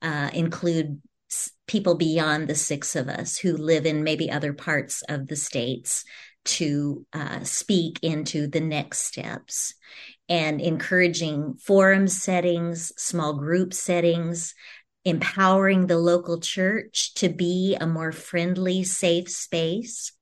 [0.01, 1.03] uh, include
[1.66, 6.05] people beyond the six of us who live in maybe other parts of the states
[6.45, 9.74] to uh, speak into the next steps
[10.29, 14.55] and encouraging forum settings, small group settings,
[15.05, 20.12] empowering the local church to be a more friendly, safe space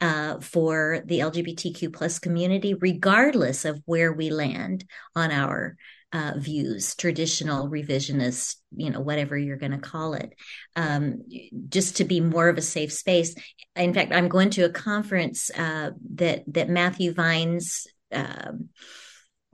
[0.00, 4.84] uh, for the LGBTQ plus community, regardless of where we land
[5.14, 5.76] on our
[6.12, 10.32] uh, views, traditional, revisionist, you know, whatever you're going to call it,
[10.76, 11.22] um,
[11.68, 13.34] just to be more of a safe space.
[13.74, 17.86] In fact, I'm going to a conference uh, that that Matthew Vines.
[18.12, 18.68] Um,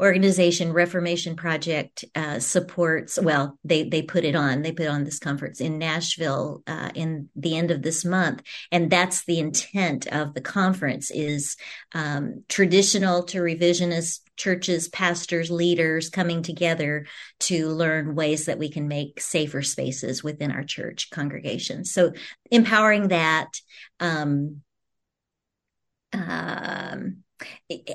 [0.00, 5.18] organization reformation project uh, supports well they they put it on they put on this
[5.18, 8.42] conference in nashville uh, in the end of this month.
[8.70, 11.56] And that's the intent of the conference is
[11.94, 17.06] um, traditional to revisionist churches pastors leaders coming together
[17.40, 22.12] to learn ways that we can make safer spaces within our church congregations so
[22.50, 23.50] empowering that
[24.00, 24.62] um,
[26.12, 27.21] um,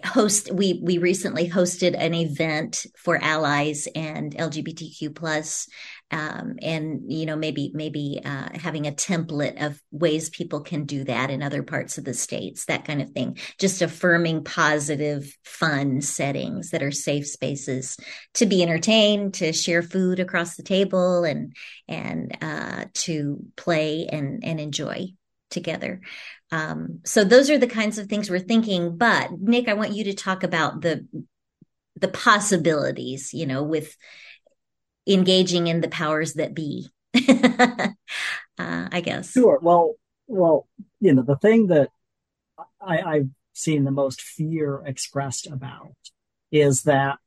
[0.06, 5.68] host we we recently hosted an event for allies and lgbtq plus
[6.12, 11.04] um, and you know maybe maybe uh, having a template of ways people can do
[11.04, 13.38] that in other parts of the states that kind of thing.
[13.60, 17.98] Just affirming positive fun settings that are safe spaces
[18.36, 21.56] to be entertained to share food across the table and
[21.88, 25.08] and uh, to play and and enjoy
[25.50, 26.02] together
[26.52, 28.98] um, so those are the kinds of things we're thinking.
[28.98, 31.06] But Nic, I want you to talk about the
[31.96, 33.96] the possibilities, you know, with
[35.08, 36.90] engaging in the powers that be.
[37.30, 37.90] uh,
[38.58, 39.32] I guess.
[39.32, 39.60] Sure.
[39.62, 39.96] Well,
[40.28, 40.68] well,
[41.00, 41.90] you know, the thing that
[42.82, 45.96] I, I've seen the most fear expressed about
[46.52, 47.20] is that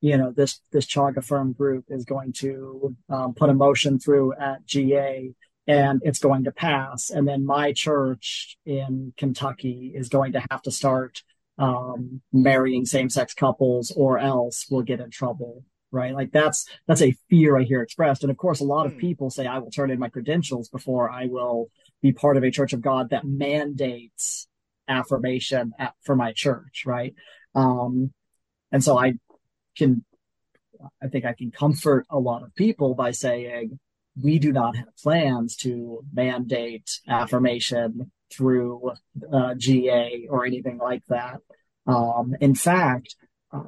[0.00, 4.34] you know, this this CHOG Affirm group is going to um, put a motion through
[4.34, 5.32] at GA
[5.66, 10.62] and it's going to pass, and then my church in Kentucky is going to have
[10.62, 11.22] to start
[11.58, 16.14] um, marrying same sex couples, or else we'll get in trouble right?
[16.14, 18.22] Like that's that's a fear I hear expressed.
[18.22, 18.98] And of course, a lot of hmm.
[18.98, 21.68] people say I will turn in my credentials before I will
[22.00, 24.48] be part of a church of God that mandates
[24.88, 27.14] affirmation at, for my church, right?
[27.54, 28.12] Um,
[28.72, 29.14] and so I
[29.76, 30.04] can,
[31.02, 33.78] I think I can comfort a lot of people by saying
[34.20, 38.92] we do not have plans to mandate affirmation through
[39.32, 41.38] uh, GA or anything like that.
[41.86, 43.16] Um, in fact,
[43.52, 43.62] uh,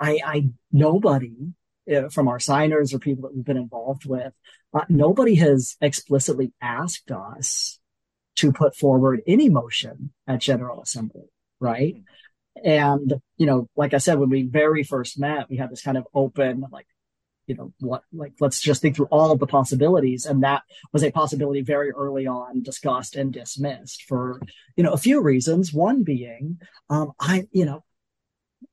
[0.00, 1.52] I, I nobody
[1.92, 4.32] uh, from our signers or people that we've been involved with,
[4.74, 7.78] uh, nobody has explicitly asked us
[8.36, 11.26] to put forward any motion at General Assembly,
[11.60, 11.96] right?
[12.64, 15.96] And, you know, like I said, when we very first met, we had this kind
[15.96, 16.86] of open, like,
[17.48, 20.26] you know, what, like, let's just think through all of the possibilities.
[20.26, 24.40] And that was a possibility very early on discussed and dismissed for,
[24.76, 25.72] you know, a few reasons.
[25.72, 27.82] One being, um, I, you know,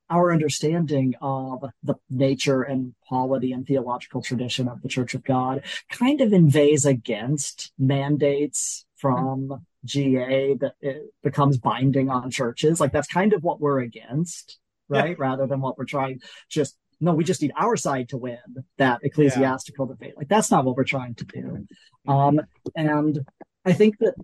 [0.09, 5.63] our understanding of the nature and polity and theological tradition of the Church of God
[5.89, 12.79] kind of inveighs against mandates from GA that it becomes binding on churches.
[12.79, 14.59] Like that's kind of what we're against,
[14.89, 15.11] right?
[15.11, 15.15] Yeah.
[15.17, 18.37] Rather than what we're trying just no, we just need our side to win
[18.77, 19.93] that ecclesiastical yeah.
[19.93, 20.17] debate.
[20.17, 21.67] Like that's not what we're trying to do.
[22.07, 22.41] Um,
[22.75, 23.25] and
[23.65, 24.15] I think that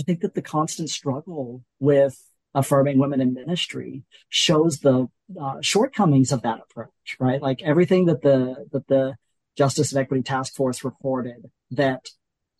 [0.00, 2.18] I think that the constant struggle with
[2.54, 5.08] affirming women in ministry shows the
[5.40, 7.42] uh, shortcomings of that approach, right?
[7.42, 9.16] Like everything that the that the
[9.56, 12.06] Justice and Equity Task Force reported that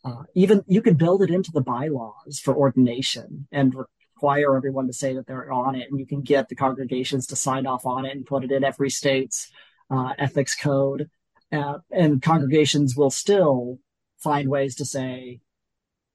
[0.05, 3.75] uh, even you can build it into the bylaws for ordination and
[4.19, 7.37] require everyone to say that they're on it, and you can get the congregations to
[7.37, 9.49] sign off on it and put it in every state's
[9.91, 11.09] uh, ethics code,
[11.53, 13.79] uh, and congregations will still
[14.19, 15.39] find ways to say,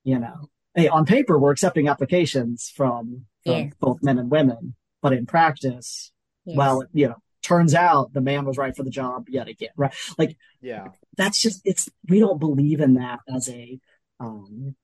[0.03, 3.71] you know, hey, on paper we're accepting applications from yes.
[3.79, 4.75] both men and women.
[5.01, 6.11] But in practice,
[6.45, 6.57] yes.
[6.57, 9.93] well, you know, turns out the man was right for the job yet again, right?
[10.17, 13.79] Like, yeah, that's just, it's, we don't believe in that as a,
[14.19, 14.75] um,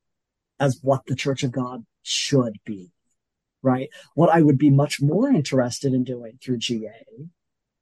[0.58, 2.92] as what the church of God should be,
[3.62, 3.90] right?
[4.16, 7.06] What I would be much more interested in doing through GA,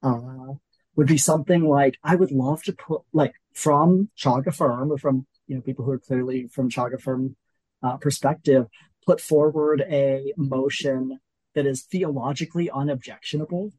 [0.03, 0.53] uh,
[0.95, 5.28] would be something like, I would love to put, like, from CHOG Affirm or from,
[5.47, 7.36] you know, people who are clearly from CHOG Affirm
[7.84, 8.67] uh, perspective,
[9.05, 11.19] put forward a motion
[11.55, 13.71] that is theologically unobjectionable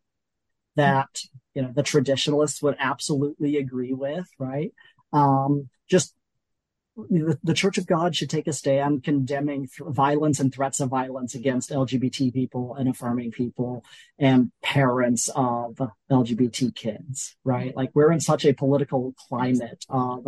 [0.74, 1.08] that
[1.54, 4.72] you know the traditionalists would absolutely agree with right
[5.12, 6.14] um, just
[7.08, 10.88] the, the, church of god should take a stand condemning th- violence and threats of
[10.88, 13.84] violence against lgbt people and affirming people
[14.18, 15.80] and parents of
[16.10, 20.26] lgbt kids right like we're in such a political climate of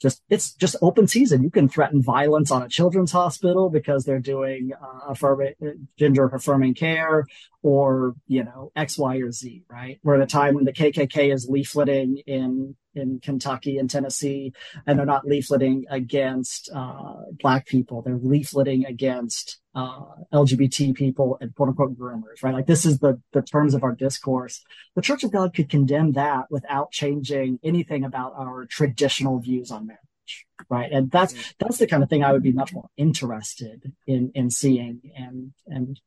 [0.00, 1.42] just it's just open season.
[1.42, 5.54] You can threaten violence on a children's hospital because they're doing uh, affirming
[5.98, 7.26] gender affirming care,
[7.62, 9.64] or you know X, Y, or Z.
[9.70, 9.98] Right?
[10.02, 14.52] We're at a time when the KKK is leafleting in in Kentucky and Tennessee,
[14.86, 18.02] and they're not leafleting against uh, black people.
[18.02, 20.00] They're leafleting against uh,
[20.32, 22.54] LGBT people and quote unquote groomers, right?
[22.54, 24.62] Like this is the the terms of our discourse.
[24.94, 29.86] The Church of God could condemn that without changing anything about our traditional views on
[29.86, 30.90] marriage, right?
[30.90, 31.54] And that's mm.
[31.58, 35.52] that's the kind of thing I would be much more interested in in seeing and
[35.66, 36.00] and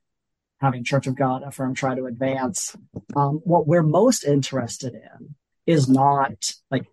[0.61, 2.77] having Church of God affirm try to advance.
[3.15, 5.35] Um, what we're most interested in
[5.65, 6.85] is not like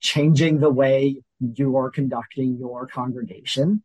[0.00, 3.82] changing the way you are conducting your congregation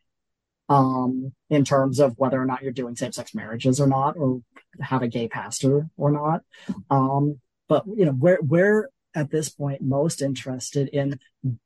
[0.70, 4.42] um, in terms of whether or not you're doing same-sex marriages or not, or
[4.82, 6.42] have a gay pastor or not.
[6.90, 11.20] Um, but you know, we're we're at this point most interested in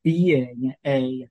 [0.03, 1.27] being a,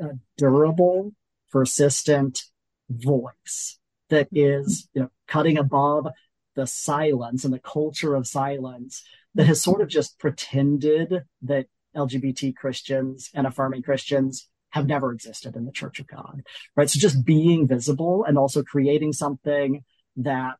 [0.00, 1.12] a durable,
[1.50, 2.44] persistent
[2.88, 3.79] voice
[4.10, 6.06] that is you know cutting above
[6.54, 9.02] the silence and the culture of silence
[9.34, 15.56] that has sort of just pretended that LGBT Christians and affirming Christians have never existed
[15.56, 16.42] in the Church of God,
[16.76, 16.88] right?
[16.88, 19.84] So just being visible and also creating something
[20.16, 20.58] that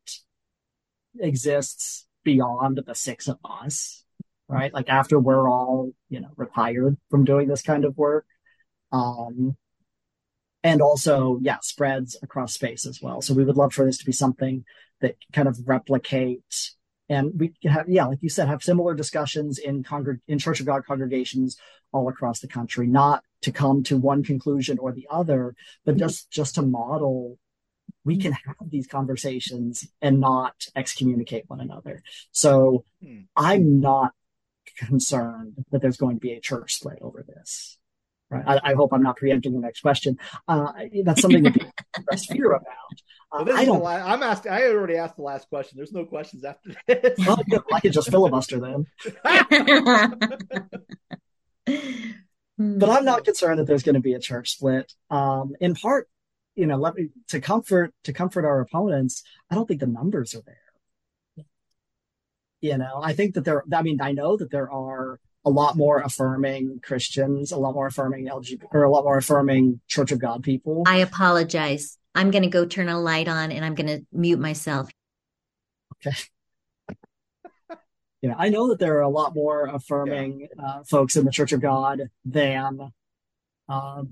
[1.19, 4.05] exists beyond the six of us,
[4.49, 4.73] right?
[4.75, 8.27] Like after we're all, you know, retired from doing this kind of work.
[8.93, 9.57] Um,
[10.63, 13.23] and also, yeah, spreads across space as well.
[13.23, 14.65] So we would love for this to be something
[15.01, 16.73] that kind of replicates
[17.11, 20.67] and we have, yeah, like you said, have similar discussions in congreg- in Church of
[20.67, 21.57] God congregations
[21.93, 26.31] all across the country, not to come to one conclusion or the other, but just
[26.31, 27.37] just to model
[28.05, 32.03] we can have these conversations and not excommunicate one another.
[32.31, 33.23] So hmm.
[33.37, 34.13] I'm not
[34.77, 37.77] concerned that there's going to be a church split over this.
[38.31, 38.45] Right.
[38.47, 40.17] I, I hope I'm not preempting the next question.
[40.47, 40.73] Uh,
[41.05, 42.67] that's something that people express fear about.
[43.33, 43.83] Uh, well, I don't.
[43.83, 44.53] La- I'm asking.
[44.53, 45.77] I already asked the last question.
[45.77, 47.19] There's no questions after this.
[47.27, 48.87] well, I could just filibuster then.
[52.59, 54.93] but I'm not concerned that there's going to be a church split.
[55.11, 56.09] Um, in part,
[56.55, 59.25] you know, let me to comfort to comfort our opponents.
[59.51, 61.45] I don't think the numbers are there.
[62.61, 63.65] You know, I think that there.
[63.73, 67.87] I mean, I know that there are a lot more affirming Christians, a lot more
[67.87, 70.85] affirming LGBT, or a lot more affirming Church of God people.
[70.87, 71.99] I apologize.
[72.15, 74.91] I'm going to go turn a light on and I'm going to mute myself.
[76.07, 76.17] Okay.
[78.23, 80.65] yeah, I know that there are a lot more affirming yeah.
[80.65, 82.93] uh, folks in the Church of God than
[83.69, 84.03] uh,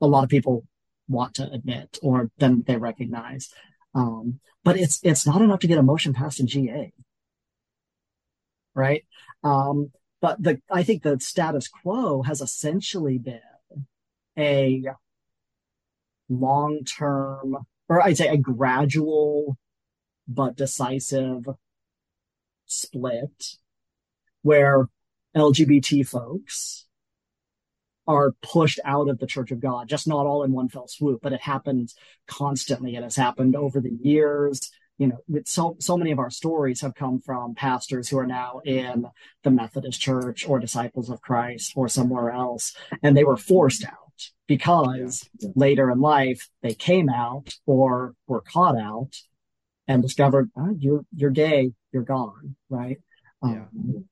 [0.00, 0.66] a lot of people
[1.08, 3.50] want to admit or than they recognize.
[3.94, 6.92] Um, but it's it's not enough to get a motion passed in GA,
[8.74, 9.04] right?
[9.44, 9.92] Um,
[10.24, 13.40] but the I think the status quo has essentially been
[14.38, 14.82] a
[16.30, 17.58] long term,
[17.90, 19.58] or I'd say a gradual
[20.26, 21.44] but decisive
[22.64, 23.58] split
[24.40, 24.88] where
[25.36, 26.86] LGBT folks
[28.06, 31.20] are pushed out of the Church of God, just not all in one fell swoop,
[31.22, 31.94] but it happens
[32.26, 32.96] constantly.
[32.96, 36.94] It has happened over the years you know, so so many of our stories have
[36.94, 39.06] come from pastors who are now in
[39.42, 44.30] the Methodist Church or Disciples of Christ or somewhere else, and they were forced out
[44.46, 45.50] because yeah.
[45.56, 49.16] later in life they came out or were caught out
[49.88, 52.98] and discovered oh, you're you're gay, you're gone, right?
[53.42, 53.64] Yeah.
[53.76, 54.04] Um,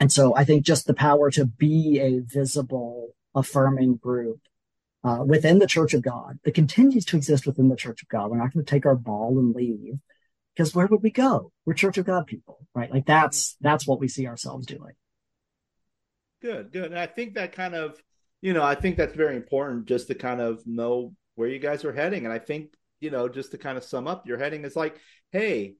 [0.00, 4.40] and so I think just the power to be a visible, affirming group
[5.04, 8.28] uh, within the Church of God that continues to exist within the Church of God.
[8.28, 10.00] We're not going to take our ball and leave
[10.56, 11.52] because where would we go?
[11.64, 12.90] We're Church of God people, right?
[12.90, 14.94] Like that's that's what we see ourselves doing.
[16.40, 16.86] Good, good.
[16.86, 18.00] And I think that kind of,
[18.40, 21.84] you know, I think that's very important just to kind of know where you guys
[21.84, 22.24] are heading.
[22.24, 24.98] And I think, you know, just to kind of sum up, your heading is like,
[25.30, 25.74] hey,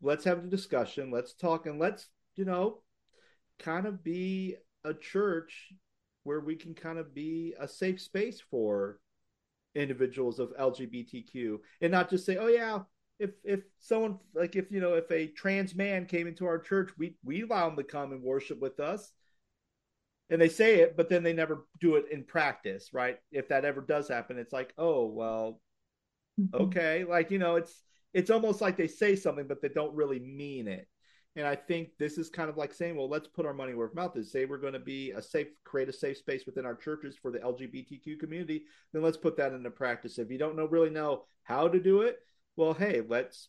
[0.00, 2.06] let's have a discussion, let's talk, and let's,
[2.36, 2.82] you know,
[3.58, 5.72] kind of be a church
[6.24, 8.98] where we can kind of be a safe space for
[9.74, 12.80] individuals of LGBTQ and not just say, oh yeah,
[13.18, 16.90] if if someone like if you know if a trans man came into our church,
[16.98, 19.12] we we allow them to come and worship with us.
[20.30, 23.18] And they say it, but then they never do it in practice, right?
[23.30, 25.60] If that ever does happen, it's like, oh well,
[26.40, 26.62] mm-hmm.
[26.64, 30.20] okay, like you know, it's it's almost like they say something, but they don't really
[30.20, 30.88] mean it.
[31.36, 33.88] And I think this is kind of like saying, well, let's put our money where
[33.88, 34.30] our mouth is.
[34.30, 37.32] Say we're going to be a safe, create a safe space within our churches for
[37.32, 38.64] the LGBTQ community.
[38.92, 40.18] Then let's put that into practice.
[40.18, 42.20] If you don't know really know how to do it,
[42.56, 43.48] well, hey, let's,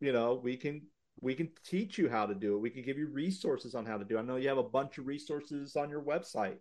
[0.00, 0.82] you know, we can
[1.20, 2.60] we can teach you how to do it.
[2.60, 4.16] We can give you resources on how to do.
[4.16, 4.20] It.
[4.20, 6.56] I know you have a bunch of resources on your website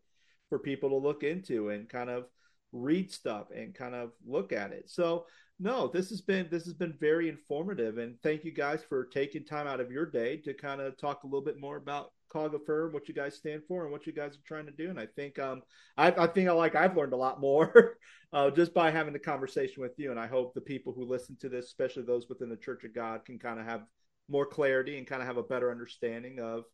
[0.49, 2.25] for people to look into and kind of
[2.71, 4.89] read stuff and kind of look at it.
[4.89, 5.25] So
[5.59, 9.45] no, this has been this has been very informative, and thank you guys for taking
[9.45, 12.53] time out of your day to kind of talk a little bit more about Cog
[12.53, 14.89] Affirm, what you guys stand for, and what you guys are trying to do.
[14.89, 15.61] And I think um,
[15.97, 17.97] I, I think I like I've learned a lot more
[18.33, 20.11] uh, just by having the conversation with you.
[20.11, 22.93] And I hope the people who listen to this, especially those within the Church of
[22.93, 23.81] God, can kind of have
[24.29, 26.65] more clarity and kind of have a better understanding of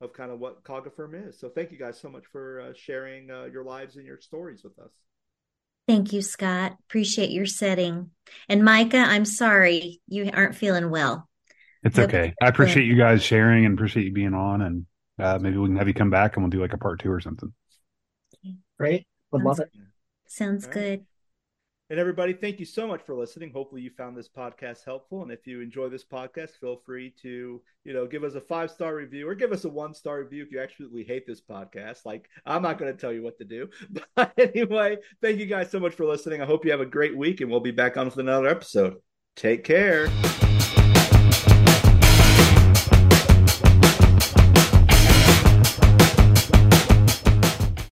[0.00, 1.38] of kind of what Cog Affirm is.
[1.38, 4.64] So thank you guys so much for uh, sharing uh, your lives and your stories
[4.64, 4.92] with us.
[5.86, 6.76] Thank you, Scott.
[6.88, 8.10] Appreciate your setting.
[8.48, 11.28] And Micah, I'm sorry you aren't feeling well.
[11.82, 12.34] It's okay.
[12.40, 14.86] I appreciate you guys sharing and appreciate you being on and
[15.20, 17.10] uh, maybe we can have you come back and we'll do like a part two
[17.10, 17.52] or something.
[18.78, 19.06] Great.
[19.32, 19.70] Would love it.
[20.26, 20.74] Sounds right.
[20.74, 21.06] good.
[21.90, 23.50] And everybody, thank you so much for listening.
[23.52, 25.24] Hopefully you found this podcast helpful.
[25.24, 28.70] And if you enjoy this podcast, feel free to, you know, give us a five
[28.70, 32.06] star review or give us a one star review if you absolutely hate this podcast.
[32.06, 33.68] Like I'm not going to tell you what to do.
[34.14, 36.40] But anyway, thank you guys so much for listening.
[36.40, 38.96] I hope you have a great week and we'll be back on with another episode.
[39.34, 40.08] Take care.